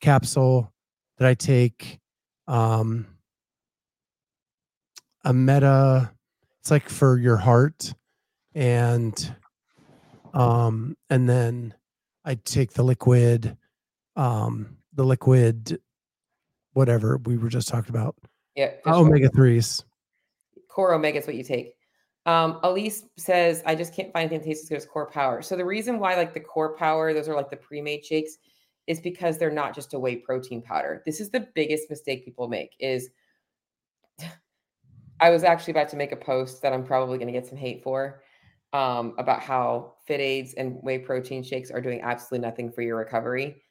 capsule 0.00 0.72
that 1.18 1.28
I 1.28 1.34
take, 1.34 2.00
um, 2.48 3.06
a 5.24 5.32
meta. 5.32 6.12
It's 6.60 6.70
like 6.70 6.88
for 6.88 7.18
your 7.18 7.36
heart, 7.36 7.92
and 8.54 9.36
um, 10.32 10.96
and 11.10 11.28
then 11.28 11.74
I 12.24 12.36
take 12.36 12.72
the 12.72 12.84
liquid, 12.84 13.56
um, 14.16 14.78
the 14.94 15.04
liquid 15.04 15.80
whatever 16.72 17.18
we 17.24 17.36
were 17.36 17.48
just 17.48 17.68
talking 17.68 17.90
about. 17.90 18.16
Yeah. 18.54 18.72
Omega 18.86 19.28
threes. 19.30 19.84
Core 20.68 20.94
Omega 20.94 21.18
is 21.18 21.26
what 21.26 21.36
you 21.36 21.44
take. 21.44 21.74
Um, 22.24 22.60
Elise 22.62 23.04
says, 23.16 23.62
I 23.66 23.74
just 23.74 23.94
can't 23.94 24.12
find 24.12 24.30
anything 24.30 24.40
that 24.40 24.46
tastes 24.46 24.64
as 24.64 24.68
good 24.68 24.76
as 24.76 24.86
Core 24.86 25.10
Power. 25.10 25.42
So 25.42 25.56
the 25.56 25.64
reason 25.64 25.98
why 25.98 26.14
like 26.14 26.34
the 26.34 26.40
Core 26.40 26.76
Power, 26.76 27.12
those 27.12 27.28
are 27.28 27.34
like 27.34 27.50
the 27.50 27.56
pre-made 27.56 28.04
shakes, 28.04 28.38
is 28.86 29.00
because 29.00 29.38
they're 29.38 29.50
not 29.50 29.74
just 29.74 29.94
a 29.94 29.98
whey 29.98 30.16
protein 30.16 30.62
powder. 30.62 31.02
This 31.04 31.20
is 31.20 31.30
the 31.30 31.48
biggest 31.54 31.90
mistake 31.90 32.24
people 32.24 32.48
make 32.48 32.74
is 32.78 33.10
I 35.20 35.30
was 35.30 35.44
actually 35.44 35.72
about 35.72 35.88
to 35.90 35.96
make 35.96 36.12
a 36.12 36.16
post 36.16 36.62
that 36.62 36.72
I'm 36.72 36.84
probably 36.84 37.18
going 37.18 37.32
to 37.32 37.38
get 37.38 37.46
some 37.46 37.58
hate 37.58 37.82
for 37.82 38.22
um, 38.72 39.14
about 39.18 39.40
how 39.40 39.94
FitAids 40.08 40.54
and 40.56 40.78
whey 40.82 40.98
protein 40.98 41.42
shakes 41.42 41.70
are 41.70 41.80
doing 41.80 42.00
absolutely 42.02 42.46
nothing 42.46 42.72
for 42.72 42.82
your 42.82 42.96
recovery. 42.96 43.62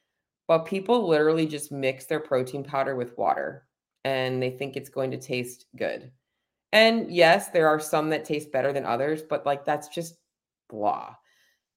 But 0.48 0.66
people 0.66 1.06
literally 1.06 1.46
just 1.46 1.72
mix 1.72 2.06
their 2.06 2.20
protein 2.20 2.64
powder 2.64 2.96
with 2.96 3.16
water 3.16 3.66
and 4.04 4.42
they 4.42 4.50
think 4.50 4.76
it's 4.76 4.90
going 4.90 5.10
to 5.12 5.18
taste 5.18 5.66
good. 5.76 6.10
And 6.72 7.10
yes, 7.10 7.50
there 7.50 7.68
are 7.68 7.78
some 7.78 8.10
that 8.10 8.24
taste 8.24 8.50
better 8.50 8.72
than 8.72 8.84
others, 8.84 9.22
but 9.22 9.46
like 9.46 9.64
that's 9.64 9.88
just 9.88 10.16
blah. 10.68 11.14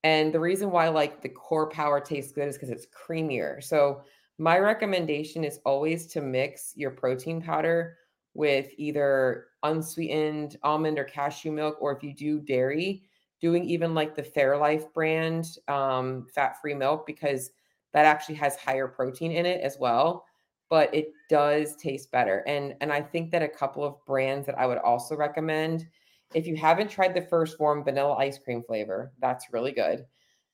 And 0.04 0.34
the 0.34 0.39
reason 0.39 0.71
why 0.71 0.88
like 0.89 1.21
the 1.21 1.30
core 1.30 1.69
power 1.69 1.99
tastes 1.99 2.32
good 2.32 2.47
is 2.47 2.56
because 2.56 2.69
it's 2.69 2.88
creamier. 2.88 3.63
So 3.63 4.01
my 4.38 4.60
recommendation 4.60 5.43
is 5.43 5.60
always 5.65 6.08
to 6.08 6.21
mix 6.21 6.73
your 6.75 6.91
protein 6.91 7.41
powder 7.41 7.97
with 8.34 8.69
either 8.78 9.47
unsweetened 9.63 10.58
almond 10.62 10.99
or 10.99 11.06
cashew 11.06 11.51
milk, 11.51 11.78
or 11.80 11.95
if 11.95 12.04
you 12.04 12.13
do 12.13 12.39
dairy, 12.39 13.04
doing 13.41 13.63
even 13.63 13.93
like 13.93 14.15
the 14.15 14.21
Fairlife 14.21 14.93
brand 14.93 15.58
um, 15.67 16.28
fat-free 16.34 16.73
milk 16.73 17.08
because 17.08 17.51
that 17.95 18.05
actually 18.05 18.36
has 18.36 18.55
higher 18.55 18.88
protein 18.88 19.31
in 19.31 19.47
it 19.47 19.62
as 19.62 19.77
well 19.79 20.25
but 20.69 20.93
it 20.93 21.12
does 21.29 21.75
taste 21.75 22.12
better. 22.12 22.43
And 22.47 22.75
and 22.81 22.91
I 22.91 23.01
think 23.01 23.31
that 23.31 23.43
a 23.43 23.47
couple 23.47 23.84
of 23.84 24.03
brands 24.05 24.45
that 24.45 24.58
I 24.58 24.65
would 24.65 24.79
also 24.79 25.15
recommend 25.15 25.86
if 26.34 26.47
you 26.47 26.55
haven't 26.55 26.89
tried 26.89 27.13
the 27.13 27.21
first 27.21 27.58
form 27.58 27.84
vanilla 27.84 28.15
ice 28.15 28.38
cream 28.38 28.63
flavor, 28.63 29.13
that's 29.19 29.53
really 29.53 29.71
good. 29.71 30.05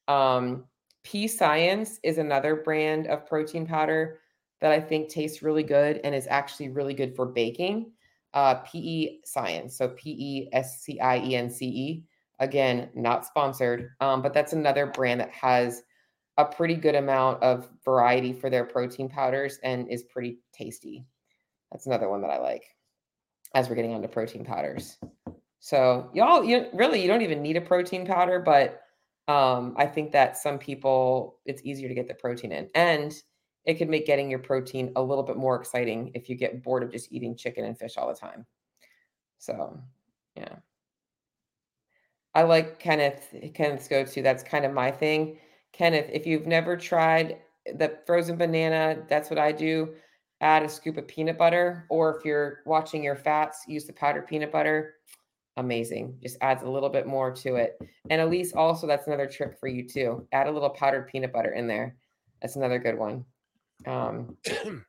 Um 0.08 0.66
PE 1.04 1.28
Science 1.28 2.00
is 2.04 2.18
another 2.18 2.58
brand 2.58 3.08
of 3.08 3.26
protein 3.26 3.66
powder 3.66 4.20
that 4.60 4.72
I 4.72 4.80
think 4.80 5.10
tastes 5.10 5.42
really 5.42 5.64
good 5.64 6.00
and 6.04 6.14
is 6.14 6.28
actually 6.30 6.70
really 6.70 6.94
good 6.94 7.16
for 7.16 7.26
baking. 7.26 7.92
Uh 8.34 8.56
PE 8.56 9.20
Science, 9.24 9.78
so 9.78 9.90
P 9.90 10.12
E 10.12 10.50
S 10.54 10.82
C 10.82 11.00
I 11.00 11.18
E 11.20 11.36
N 11.36 11.50
C 11.50 11.66
E. 11.66 12.04
Again, 12.40 12.90
not 12.96 13.26
sponsored, 13.26 13.92
um, 14.00 14.24
but 14.24 14.34
that's 14.34 14.54
another 14.54 14.88
brand 14.88 15.20
that 15.20 15.30
has 15.30 15.84
a 16.38 16.46
pretty 16.46 16.76
good 16.76 16.96
amount 16.96 17.42
of 17.44 17.70
variety 17.84 18.34
for 18.34 18.50
their 18.50 18.66
protein 18.66 19.10
powders 19.10 19.60
and 19.64 19.90
is 19.90 20.04
pretty 20.04 20.40
tasty. 20.54 21.06
That's 21.72 21.86
another 21.86 22.10
one 22.10 22.22
that 22.22 22.30
I 22.30 22.38
like 22.38 22.66
as 23.54 23.70
we're 23.70 23.76
getting 23.76 23.94
onto 23.94 24.08
protein 24.08 24.46
powders. 24.46 24.98
So 25.60 26.10
y'all, 26.14 26.44
you 26.44 26.68
really 26.74 27.02
you 27.02 27.08
don't 27.08 27.22
even 27.22 27.42
need 27.42 27.58
a 27.58 27.62
protein 27.62 28.06
powder, 28.06 28.40
but 28.40 28.82
um, 29.28 29.76
I 29.78 29.86
think 29.86 30.12
that 30.12 30.38
some 30.38 30.58
people 30.58 31.40
it's 31.46 31.62
easier 31.64 31.88
to 31.88 31.94
get 31.94 32.08
the 32.08 32.14
protein 32.14 32.52
in, 32.52 32.70
and 32.76 33.14
it 33.66 33.76
could 33.76 33.90
make 33.90 34.08
getting 34.08 34.30
your 34.30 34.40
protein 34.40 34.92
a 34.96 35.02
little 35.02 35.24
bit 35.24 35.38
more 35.38 35.56
exciting 35.56 36.12
if 36.16 36.30
you 36.30 36.36
get 36.36 36.64
bored 36.64 36.84
of 36.84 36.92
just 36.92 37.12
eating 37.12 37.36
chicken 37.36 37.66
and 37.66 37.78
fish 37.78 37.98
all 37.98 38.08
the 38.08 38.16
time. 38.16 38.46
So, 39.38 39.80
yeah. 40.36 40.56
I 42.34 42.44
like 42.44 42.80
Kenneth 42.80 43.28
Kenneth's 43.54 43.88
go 43.88 44.04
to. 44.04 44.22
That's 44.22 44.44
kind 44.44 44.66
of 44.66 44.74
my 44.74 44.90
thing. 44.90 45.38
Kenneth, 45.74 46.10
if 46.12 46.26
you've 46.26 46.48
never 46.48 46.76
tried 46.76 47.38
the 47.66 47.98
frozen 48.06 48.38
banana, 48.38 49.04
that's 49.10 49.30
what 49.30 49.40
I 49.40 49.52
do. 49.52 49.94
Add 50.42 50.64
a 50.64 50.70
scoop 50.70 50.98
of 50.98 51.08
peanut 51.08 51.38
butter, 51.38 51.86
or 51.90 52.18
if 52.18 52.26
you're 52.26 52.62
watching 52.66 53.04
your 53.04 53.16
fats, 53.16 53.66
use 53.68 53.86
the 53.86 53.94
powdered 53.94 54.28
peanut 54.28 54.52
butter. 54.52 54.96
Amazing. 55.58 56.18
Just 56.22 56.38
adds 56.42 56.64
a 56.64 56.70
little 56.70 56.90
bit 56.90 57.06
more 57.06 57.32
to 57.32 57.56
it. 57.56 57.80
And 58.10 58.22
Elise, 58.22 58.54
also, 58.54 58.88
that's 58.88 59.08
another 59.08 59.28
trick 59.28 59.60
for 59.60 59.68
you 59.68 59.88
too. 59.88 60.28
Add 60.32 60.48
a 60.48 60.52
little 60.52 60.70
powdered 60.70 61.08
peanut 61.08 61.32
butter 61.32 61.52
in 61.52 61.68
there. 61.68 61.96
That's 62.42 62.56
another 62.56 62.80
good 62.80 62.98
one. 62.98 63.26
Um, 63.86 64.38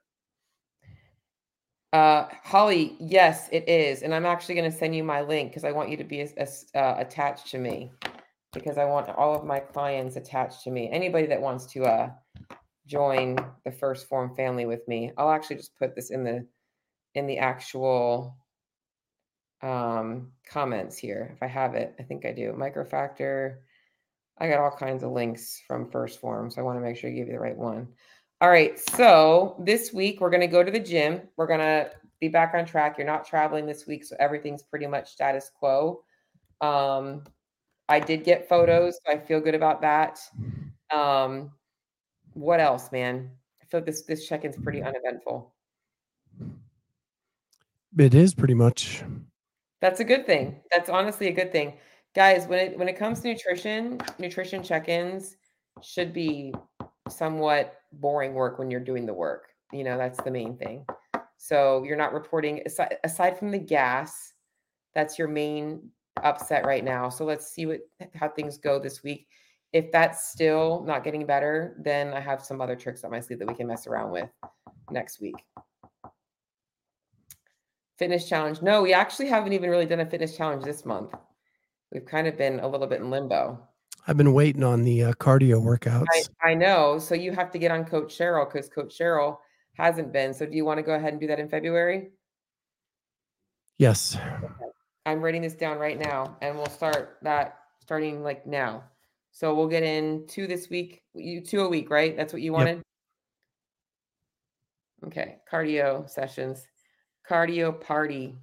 uh, 1.92 2.28
Holly, 2.42 2.96
yes, 2.98 3.48
it 3.52 3.68
is. 3.68 4.02
And 4.02 4.14
I'm 4.14 4.24
actually 4.24 4.54
going 4.54 4.70
to 4.70 4.76
send 4.76 4.96
you 4.96 5.04
my 5.04 5.20
link 5.20 5.50
because 5.50 5.64
I 5.64 5.72
want 5.72 5.90
you 5.90 5.98
to 5.98 6.04
be 6.04 6.20
as, 6.20 6.32
as, 6.34 6.66
uh, 6.74 6.94
attached 6.96 7.48
to 7.48 7.58
me 7.58 7.90
because 8.52 8.78
I 8.78 8.84
want 8.84 9.08
all 9.08 9.34
of 9.34 9.44
my 9.44 9.60
clients 9.60 10.16
attached 10.16 10.62
to 10.64 10.70
me. 10.70 10.90
Anybody 10.90 11.26
that 11.26 11.40
wants 11.40 11.66
to 11.66 11.84
uh, 11.84 12.10
join 12.86 13.36
the 13.64 13.72
first 13.72 14.08
form 14.08 14.34
family 14.34 14.66
with 14.66 14.86
me, 14.86 15.12
I'll 15.16 15.30
actually 15.30 15.56
just 15.56 15.76
put 15.78 15.94
this 15.94 16.10
in 16.10 16.24
the 16.24 16.46
in 17.14 17.26
the 17.26 17.38
actual 17.38 18.36
um, 19.62 20.32
comments 20.48 20.96
here 20.96 21.30
if 21.34 21.42
I 21.42 21.46
have 21.46 21.74
it. 21.74 21.94
I 21.98 22.02
think 22.02 22.24
I 22.24 22.32
do. 22.32 22.52
Microfactor. 22.52 23.56
I 24.38 24.48
got 24.48 24.60
all 24.60 24.70
kinds 24.70 25.02
of 25.02 25.12
links 25.12 25.62
from 25.66 25.90
first 25.90 26.20
form, 26.20 26.50
so 26.50 26.60
I 26.60 26.64
want 26.64 26.78
to 26.78 26.82
make 26.82 26.96
sure 26.96 27.10
I 27.10 27.12
give 27.12 27.28
you 27.28 27.34
the 27.34 27.38
right 27.38 27.56
one. 27.56 27.86
All 28.40 28.50
right, 28.50 28.78
so 28.78 29.56
this 29.64 29.92
week 29.92 30.20
we're 30.20 30.30
going 30.30 30.40
to 30.40 30.48
go 30.48 30.64
to 30.64 30.70
the 30.70 30.80
gym. 30.80 31.20
We're 31.36 31.46
going 31.46 31.60
to 31.60 31.90
be 32.18 32.28
back 32.28 32.54
on 32.54 32.64
track. 32.64 32.98
You're 32.98 33.06
not 33.06 33.24
traveling 33.24 33.66
this 33.66 33.86
week, 33.86 34.04
so 34.04 34.16
everything's 34.18 34.62
pretty 34.62 34.86
much 34.86 35.12
status 35.12 35.50
quo. 35.54 36.02
Um, 36.60 37.22
I 37.88 38.00
did 38.00 38.24
get 38.24 38.48
photos, 38.48 38.98
so 39.04 39.12
I 39.12 39.18
feel 39.18 39.40
good 39.40 39.54
about 39.54 39.80
that. 39.82 40.18
Um, 40.94 41.52
what 42.34 42.60
else, 42.60 42.90
man? 42.92 43.30
I 43.60 43.66
feel 43.66 43.80
like 43.80 43.86
this 43.86 44.02
this 44.02 44.26
check-in's 44.26 44.56
pretty 44.56 44.82
uneventful. 44.82 45.54
It 47.98 48.14
is 48.14 48.34
pretty 48.34 48.54
much. 48.54 49.04
That's 49.80 50.00
a 50.00 50.04
good 50.04 50.26
thing. 50.26 50.60
That's 50.70 50.88
honestly 50.88 51.28
a 51.28 51.32
good 51.32 51.52
thing. 51.52 51.74
Guys, 52.14 52.46
when 52.46 52.58
it 52.58 52.78
when 52.78 52.88
it 52.88 52.96
comes 52.96 53.20
to 53.20 53.28
nutrition, 53.28 54.00
nutrition 54.18 54.62
check-ins 54.62 55.36
should 55.82 56.12
be 56.12 56.54
somewhat 57.08 57.80
boring 57.92 58.34
work 58.34 58.58
when 58.58 58.70
you're 58.70 58.80
doing 58.80 59.06
the 59.06 59.14
work. 59.14 59.48
You 59.72 59.84
know, 59.84 59.98
that's 59.98 60.22
the 60.22 60.30
main 60.30 60.56
thing. 60.56 60.86
So 61.36 61.82
you're 61.82 61.96
not 61.96 62.12
reporting 62.12 62.62
aside, 62.64 62.98
aside 63.02 63.38
from 63.38 63.50
the 63.50 63.58
gas, 63.58 64.32
that's 64.94 65.18
your 65.18 65.28
main 65.28 65.90
upset 66.22 66.64
right 66.66 66.84
now. 66.84 67.08
So 67.08 67.24
let's 67.24 67.52
see 67.52 67.66
what 67.66 67.80
how 68.14 68.28
things 68.28 68.58
go 68.58 68.78
this 68.78 69.02
week. 69.02 69.26
If 69.72 69.90
that's 69.90 70.30
still 70.30 70.84
not 70.86 71.04
getting 71.04 71.24
better, 71.24 71.76
then 71.82 72.12
I 72.12 72.20
have 72.20 72.44
some 72.44 72.60
other 72.60 72.76
tricks 72.76 73.04
up 73.04 73.10
my 73.10 73.20
sleeve 73.20 73.38
that 73.38 73.48
we 73.48 73.54
can 73.54 73.66
mess 73.66 73.86
around 73.86 74.10
with 74.10 74.28
next 74.90 75.20
week. 75.20 75.36
Fitness 77.98 78.28
challenge. 78.28 78.60
No, 78.60 78.82
we 78.82 78.92
actually 78.92 79.28
haven't 79.28 79.52
even 79.52 79.70
really 79.70 79.86
done 79.86 80.00
a 80.00 80.06
fitness 80.06 80.36
challenge 80.36 80.64
this 80.64 80.84
month. 80.84 81.14
We've 81.92 82.04
kind 82.04 82.26
of 82.26 82.36
been 82.36 82.60
a 82.60 82.68
little 82.68 82.86
bit 82.86 83.00
in 83.00 83.10
limbo. 83.10 83.58
I've 84.06 84.16
been 84.16 84.32
waiting 84.32 84.64
on 84.64 84.82
the 84.82 85.04
uh, 85.04 85.12
cardio 85.14 85.62
workouts. 85.62 86.06
I, 86.42 86.50
I 86.50 86.54
know. 86.54 86.98
So 86.98 87.14
you 87.14 87.32
have 87.32 87.50
to 87.52 87.58
get 87.58 87.70
on 87.70 87.84
Coach 87.84 88.16
Cheryl 88.18 88.50
because 88.50 88.68
Coach 88.68 88.98
Cheryl 88.98 89.36
hasn't 89.74 90.12
been. 90.12 90.34
So 90.34 90.44
do 90.44 90.56
you 90.56 90.64
want 90.64 90.78
to 90.78 90.82
go 90.82 90.94
ahead 90.94 91.12
and 91.12 91.20
do 91.20 91.28
that 91.28 91.38
in 91.38 91.48
February? 91.48 92.10
Yes. 93.78 94.16
I'm 95.04 95.20
writing 95.20 95.42
this 95.42 95.54
down 95.54 95.78
right 95.78 95.98
now 95.98 96.36
and 96.40 96.56
we'll 96.56 96.66
start 96.66 97.18
that 97.22 97.58
starting 97.80 98.22
like 98.22 98.46
now. 98.46 98.84
So 99.32 99.54
we'll 99.54 99.68
get 99.68 99.82
in 99.82 100.26
two 100.28 100.46
this 100.46 100.68
week, 100.70 101.02
you 101.14 101.40
two 101.40 101.62
a 101.62 101.68
week, 101.68 101.90
right? 101.90 102.16
That's 102.16 102.32
what 102.32 102.42
you 102.42 102.52
wanted? 102.52 102.82
Yep. 105.02 105.12
Okay. 105.12 105.36
Cardio 105.50 106.08
sessions, 106.08 106.66
cardio 107.28 107.78
party. 107.80 108.36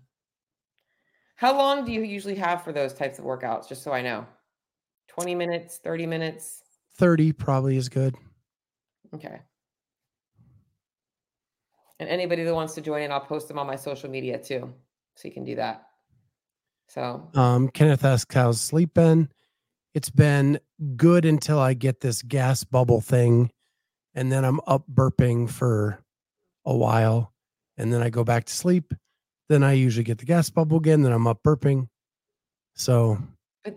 How 1.36 1.58
long 1.58 1.86
do 1.86 1.94
you 1.94 2.02
usually 2.02 2.36
have 2.36 2.64
for 2.64 2.74
those 2.74 2.94
types 2.94 3.18
of 3.18 3.26
workouts? 3.26 3.70
Just 3.70 3.84
so 3.84 3.94
I 3.94 4.02
know. 4.02 4.26
20 5.08 5.36
minutes, 5.36 5.80
30 5.84 6.06
minutes? 6.06 6.64
30 6.98 7.32
probably 7.34 7.78
is 7.78 7.88
good. 7.88 8.16
Okay. 9.14 9.40
And 12.00 12.10
anybody 12.10 12.44
that 12.44 12.54
wants 12.54 12.74
to 12.76 12.82
join 12.82 13.04
in, 13.04 13.12
I'll 13.12 13.20
post 13.20 13.48
them 13.48 13.60
on 13.60 13.68
my 13.68 13.76
social 13.76 14.10
media 14.10 14.38
too. 14.38 14.74
So 15.16 15.28
you 15.28 15.34
can 15.34 15.44
do 15.44 15.56
that. 15.56 15.89
So 16.90 17.30
um 17.36 17.70
Kenneth 17.70 18.04
asks 18.04 18.34
how's 18.34 18.60
sleep 18.60 18.96
been? 18.96 19.30
It's 19.94 20.10
been 20.10 20.60
good 20.96 21.26
until 21.26 21.60
I 21.60 21.74
get 21.74 22.02
this 22.02 22.22
gas 22.22 22.64
bubble 22.64 23.02
thing, 23.02 23.52
and 24.16 24.32
then 24.32 24.44
I'm 24.44 24.60
up 24.68 24.84
burping 24.92 25.50
for 25.50 26.04
a 26.66 26.76
while, 26.76 27.34
and 27.78 27.94
then 27.94 28.02
I 28.02 28.10
go 28.10 28.24
back 28.24 28.46
to 28.46 28.54
sleep. 28.54 28.94
Then 29.50 29.64
I 29.64 29.74
usually 29.74 30.04
get 30.04 30.18
the 30.18 30.26
gas 30.26 30.50
bubble 30.50 30.78
again. 30.78 31.02
Then 31.02 31.12
I'm 31.12 31.28
up 31.28 31.42
burping. 31.44 31.88
So 32.76 33.18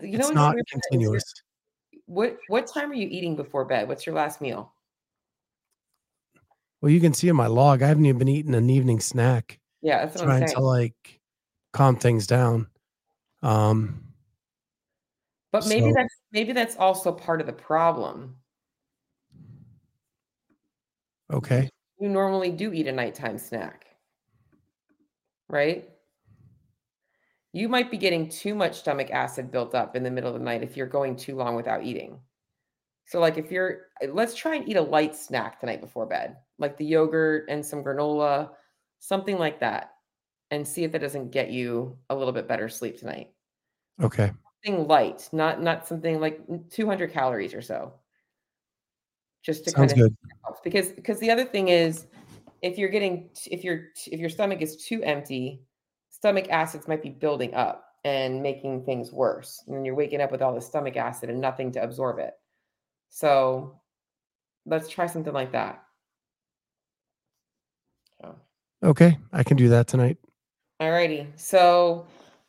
you 0.01 0.17
know 0.17 0.27
it's 0.27 0.31
not 0.31 0.55
continuous. 0.69 1.23
What 2.05 2.37
what 2.47 2.67
time 2.67 2.91
are 2.91 2.95
you 2.95 3.07
eating 3.07 3.35
before 3.35 3.65
bed? 3.65 3.87
What's 3.87 4.05
your 4.05 4.15
last 4.15 4.41
meal? 4.41 4.73
Well, 6.81 6.91
you 6.91 6.99
can 6.99 7.13
see 7.13 7.29
in 7.29 7.35
my 7.35 7.47
log, 7.47 7.81
I 7.81 7.87
haven't 7.87 8.05
even 8.05 8.19
been 8.19 8.27
eating 8.27 8.55
an 8.55 8.69
evening 8.69 8.99
snack. 8.99 9.59
Yeah, 9.81 10.05
that's 10.05 10.21
trying 10.21 10.47
to 10.47 10.59
like 10.59 11.21
calm 11.71 11.95
things 11.95 12.27
down. 12.27 12.67
Um, 13.43 14.01
but 15.51 15.67
maybe 15.67 15.89
so, 15.89 15.93
that's 15.95 16.15
maybe 16.31 16.53
that's 16.53 16.77
also 16.77 17.11
part 17.11 17.41
of 17.41 17.47
the 17.47 17.53
problem. 17.53 18.37
Okay. 21.31 21.69
You 21.99 22.09
normally 22.09 22.51
do 22.51 22.73
eat 22.73 22.87
a 22.87 22.91
nighttime 22.91 23.37
snack, 23.37 23.85
right? 25.49 25.89
You 27.51 27.69
might 27.69 27.91
be 27.91 27.97
getting 27.97 28.29
too 28.29 28.55
much 28.55 28.79
stomach 28.79 29.11
acid 29.11 29.51
built 29.51 29.75
up 29.75 29.95
in 29.95 30.01
the 30.03 30.09
middle 30.09 30.33
of 30.33 30.39
the 30.39 30.45
night 30.45 30.63
if 30.63 30.75
you're 30.75 30.87
going 30.87 31.15
too 31.15 31.35
long 31.35 31.55
without 31.55 31.83
eating. 31.83 32.19
So, 33.05 33.19
like, 33.19 33.37
if 33.37 33.51
you're, 33.51 33.87
let's 34.09 34.33
try 34.33 34.55
and 34.55 34.67
eat 34.67 34.77
a 34.77 34.81
light 34.81 35.15
snack 35.15 35.59
the 35.61 35.67
night 35.67 35.81
before 35.81 36.05
bed, 36.07 36.37
like 36.57 36.77
the 36.77 36.85
yogurt 36.85 37.45
and 37.49 37.63
some 37.63 37.83
granola, 37.83 38.51
something 38.99 39.37
like 39.37 39.59
that, 39.59 39.92
and 40.53 40.67
see 40.67 40.83
if 40.83 40.91
that 40.91 41.01
doesn't 41.01 41.31
get 41.31 41.49
you 41.49 41.97
a 42.09 42.15
little 42.15 42.33
bit 42.33 42.47
better 42.47 42.69
sleep 42.69 42.97
tonight. 42.99 43.31
Okay 44.01 44.31
something 44.63 44.87
light, 44.87 45.29
not 45.31 45.61
not 45.61 45.87
something 45.87 46.19
like 46.19 46.45
mm, 46.47 46.69
200 46.71 47.11
calories 47.11 47.53
or 47.53 47.61
so. 47.61 47.93
Just 49.41 49.65
to 49.65 49.71
Sounds 49.71 49.93
kind 49.93 50.03
of 50.03 50.09
good. 50.09 50.15
because 50.63 50.89
because 50.89 51.19
the 51.19 51.29
other 51.29 51.45
thing 51.45 51.67
is 51.67 52.07
if 52.61 52.77
you're 52.77 52.89
getting 52.89 53.29
if 53.45 53.63
your 53.63 53.87
if 54.07 54.19
your 54.19 54.29
stomach 54.29 54.61
is 54.61 54.85
too 54.85 55.03
empty, 55.03 55.63
stomach 56.09 56.47
acids 56.49 56.87
might 56.87 57.03
be 57.03 57.09
building 57.09 57.53
up 57.53 57.85
and 58.05 58.41
making 58.41 58.85
things 58.85 59.11
worse. 59.11 59.63
And 59.67 59.85
you're 59.85 59.95
waking 59.95 60.21
up 60.21 60.31
with 60.31 60.41
all 60.41 60.53
the 60.53 60.61
stomach 60.61 60.97
acid 60.97 61.29
and 61.29 61.41
nothing 61.41 61.71
to 61.73 61.83
absorb 61.83 62.19
it. 62.19 62.33
So 63.09 63.79
let's 64.65 64.89
try 64.89 65.07
something 65.07 65.33
like 65.33 65.51
that. 65.51 65.83
Okay, 68.81 69.17
I 69.31 69.43
can 69.43 69.55
do 69.55 69.69
that 69.69 69.87
tonight. 69.87 70.17
All 70.79 70.91
righty. 70.91 71.27
So 71.35 72.05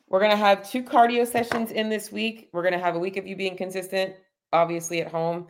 we're 0.07 0.19
going 0.19 0.31
to 0.31 0.37
have 0.37 0.69
two 0.69 0.83
cardio 0.83 1.25
sessions 1.25 1.71
in 1.71 1.89
this 1.89 2.11
week. 2.11 2.49
We're 2.51 2.61
going 2.61 2.73
to 2.73 2.79
have 2.79 2.95
a 2.95 2.99
week 2.99 3.17
of 3.17 3.25
you 3.25 3.35
being 3.35 3.55
consistent, 3.55 4.13
obviously 4.51 5.01
at 5.01 5.11
home, 5.11 5.47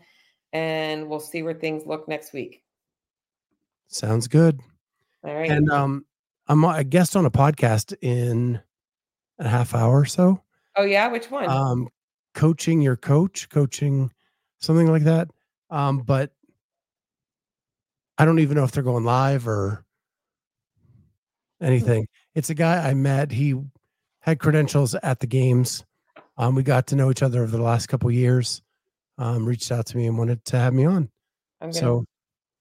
and 0.54 1.10
we'll 1.10 1.20
see 1.20 1.44
where 1.44 1.54
things 1.54 1.86
look 1.86 2.08
next 2.08 2.34
week. 2.34 2.64
Sounds 3.88 4.28
good. 4.28 4.60
All 5.24 5.34
right. 5.34 5.50
And 5.50 5.70
um, 5.72 6.06
I'm 6.48 6.64
a 6.64 6.84
guest 6.84 7.16
on 7.16 7.26
a 7.26 7.32
podcast 7.32 7.96
in 8.02 8.62
a 9.40 9.48
half 9.48 9.74
hour 9.74 10.00
or 10.00 10.06
so. 10.06 10.42
Oh 10.76 10.84
yeah, 10.84 11.08
which 11.08 11.32
one? 11.32 11.50
Um, 11.50 11.90
coaching 12.34 12.82
your 12.82 12.96
coach, 12.96 13.50
coaching 13.50 14.12
something 14.60 14.88
like 14.92 15.04
that. 15.04 15.30
Um, 15.70 16.00
but 16.00 16.32
I 18.18 18.26
don't 18.26 18.40
even 18.40 18.56
know 18.58 18.64
if 18.64 18.72
they're 18.72 18.84
going 18.84 19.04
live 19.06 19.48
or 19.48 19.84
anything. 21.62 22.08
It's 22.36 22.50
a 22.50 22.54
guy 22.54 22.88
I 22.88 22.94
met. 22.94 23.32
He 23.32 23.56
had 24.20 24.40
credentials 24.40 24.94
at 24.96 25.20
the 25.22 25.28
games. 25.28 25.86
Um, 26.38 26.54
we 26.54 26.64
got 26.64 26.88
to 26.88 26.96
know 26.96 27.10
each 27.10 27.24
other 27.24 27.42
over 27.42 27.56
the 27.56 27.64
last 27.64 27.88
couple 27.88 28.12
years. 28.12 28.62
Um, 29.18 29.46
reached 29.46 29.72
out 29.72 29.86
to 29.88 29.98
me 29.98 30.08
and 30.08 30.18
wanted 30.18 30.44
to 30.46 30.60
have 30.60 30.74
me 30.74 30.86
on. 30.86 31.10
I'm 31.62 31.70
gonna, 31.70 31.74
so, 31.74 32.06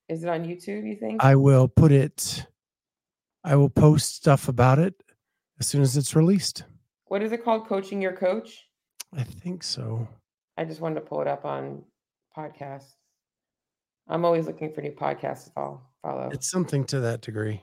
is 0.09 0.23
it 0.23 0.29
on 0.29 0.45
YouTube? 0.45 0.87
You 0.87 0.95
think? 0.95 1.23
I 1.23 1.35
will 1.35 1.67
put 1.67 1.91
it. 1.91 2.47
I 3.43 3.57
will 3.57 3.69
post 3.69 4.15
stuff 4.15 4.49
about 4.49 4.79
it 4.79 4.95
as 5.59 5.67
soon 5.67 5.83
as 5.83 5.97
it's 5.97 6.15
released. 6.15 6.63
What 7.07 7.23
is 7.23 7.33
it 7.33 7.45
called? 7.45 7.67
Coaching 7.67 8.01
your 8.01 8.13
coach. 8.13 8.69
I 9.13 9.25
think 9.25 9.65
so. 9.65 10.07
I 10.57 10.65
just 10.65 10.81
wanted 10.81 10.97
to 10.97 11.01
pull 11.01 11.21
it 11.21 11.27
up 11.27 11.45
on 11.45 11.83
podcasts. 12.37 12.95
I'm 14.09 14.25
always 14.25 14.47
looking 14.47 14.73
for 14.73 14.81
new 14.81 14.93
podcasts 14.93 15.47
to 15.47 15.51
follow. 15.51 16.31
It's 16.33 16.51
something 16.51 16.85
to 16.87 17.01
that 17.01 17.23
degree. 17.23 17.63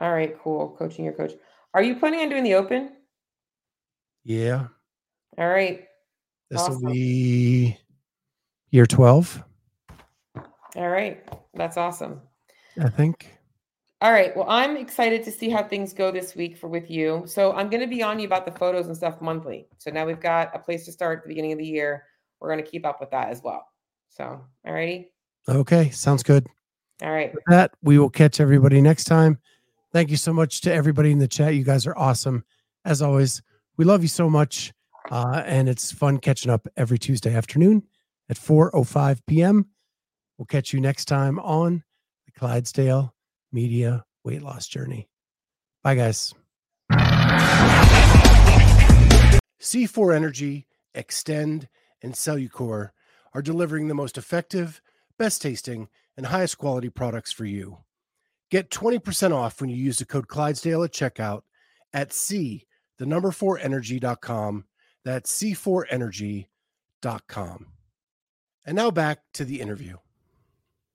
All 0.00 0.12
right, 0.12 0.38
cool. 0.42 0.76
Coaching 0.78 1.04
your 1.04 1.14
coach. 1.14 1.32
Are 1.74 1.82
you 1.82 1.96
planning 1.96 2.20
on 2.20 2.28
doing 2.28 2.44
the 2.44 2.54
open? 2.54 2.92
Yeah. 4.24 4.68
All 5.38 5.48
right. 5.48 5.84
This 6.50 6.60
awesome. 6.60 6.82
will 6.82 6.92
be 6.92 7.76
year 8.70 8.86
12. 8.86 9.42
All 10.76 10.88
right. 10.88 11.26
That's 11.54 11.76
awesome. 11.76 12.20
I 12.80 12.88
think. 12.88 13.32
All 14.02 14.12
right. 14.12 14.36
Well, 14.36 14.46
I'm 14.48 14.76
excited 14.76 15.24
to 15.24 15.32
see 15.32 15.48
how 15.48 15.62
things 15.62 15.92
go 15.92 16.10
this 16.10 16.34
week 16.34 16.58
for 16.58 16.68
with 16.68 16.90
you. 16.90 17.22
So 17.26 17.52
I'm 17.54 17.70
going 17.70 17.80
to 17.80 17.86
be 17.86 18.02
on 18.02 18.18
you 18.18 18.26
about 18.26 18.44
the 18.44 18.52
photos 18.52 18.86
and 18.88 18.96
stuff 18.96 19.20
monthly. 19.22 19.68
So 19.78 19.90
now 19.90 20.04
we've 20.04 20.20
got 20.20 20.54
a 20.54 20.58
place 20.58 20.84
to 20.84 20.92
start 20.92 21.18
at 21.18 21.24
the 21.24 21.28
beginning 21.28 21.52
of 21.52 21.58
the 21.58 21.66
year. 21.66 22.04
We're 22.40 22.52
going 22.52 22.62
to 22.62 22.70
keep 22.70 22.84
up 22.84 23.00
with 23.00 23.10
that 23.12 23.30
as 23.30 23.40
well. 23.42 23.66
So, 24.10 24.24
all 24.66 24.72
righty. 24.72 25.12
Okay. 25.48 25.90
Sounds 25.90 26.22
good. 26.22 26.46
All 27.02 27.10
right. 27.10 27.34
With 27.34 27.44
that, 27.48 27.72
we 27.82 27.98
will 27.98 28.10
catch 28.10 28.40
everybody 28.40 28.80
next 28.82 29.04
time. 29.04 29.38
Thank 29.92 30.10
you 30.10 30.16
so 30.16 30.32
much 30.32 30.60
to 30.62 30.72
everybody 30.72 31.12
in 31.12 31.18
the 31.18 31.28
chat. 31.28 31.54
You 31.54 31.64
guys 31.64 31.86
are 31.86 31.96
awesome. 31.96 32.44
As 32.84 33.02
always, 33.02 33.42
we 33.76 33.84
love 33.84 34.02
you 34.02 34.08
so 34.08 34.28
much. 34.28 34.72
Uh, 35.10 35.42
and 35.46 35.68
it's 35.68 35.92
fun 35.92 36.18
catching 36.18 36.50
up 36.50 36.66
every 36.76 36.98
Tuesday 36.98 37.34
afternoon 37.34 37.84
at 38.28 38.36
4.05 38.36 39.20
p.m. 39.26 39.66
We'll 40.36 40.46
catch 40.46 40.72
you 40.72 40.80
next 40.80 41.04
time 41.06 41.38
on 41.38 41.84
the 42.26 42.32
Clydesdale 42.32 43.14
Media 43.52 44.04
Weight 44.24 44.42
Loss 44.42 44.66
Journey. 44.68 45.08
Bye, 45.82 45.94
guys. 45.94 46.34
C4 49.60 50.14
Energy, 50.14 50.66
Xtend, 50.94 51.68
and 52.02 52.14
Cellucor 52.14 52.90
are 53.32 53.42
delivering 53.42 53.88
the 53.88 53.94
most 53.94 54.18
effective, 54.18 54.80
best 55.18 55.42
tasting, 55.42 55.88
and 56.16 56.26
highest 56.26 56.58
quality 56.58 56.88
products 56.88 57.32
for 57.32 57.44
you. 57.44 57.78
Get 58.50 58.70
20% 58.70 59.34
off 59.34 59.60
when 59.60 59.70
you 59.70 59.76
use 59.76 59.98
the 59.98 60.04
code 60.04 60.28
Clydesdale 60.28 60.84
at 60.84 60.92
checkout 60.92 61.42
at 61.92 62.12
C 62.12 62.66
the 62.98 63.06
number 63.06 63.30
four 63.30 63.58
energy.com. 63.58 64.64
That's 65.04 65.42
C4energy.com. 65.42 67.66
And 68.64 68.76
now 68.76 68.90
back 68.90 69.18
to 69.34 69.44
the 69.44 69.60
interview. 69.60 69.98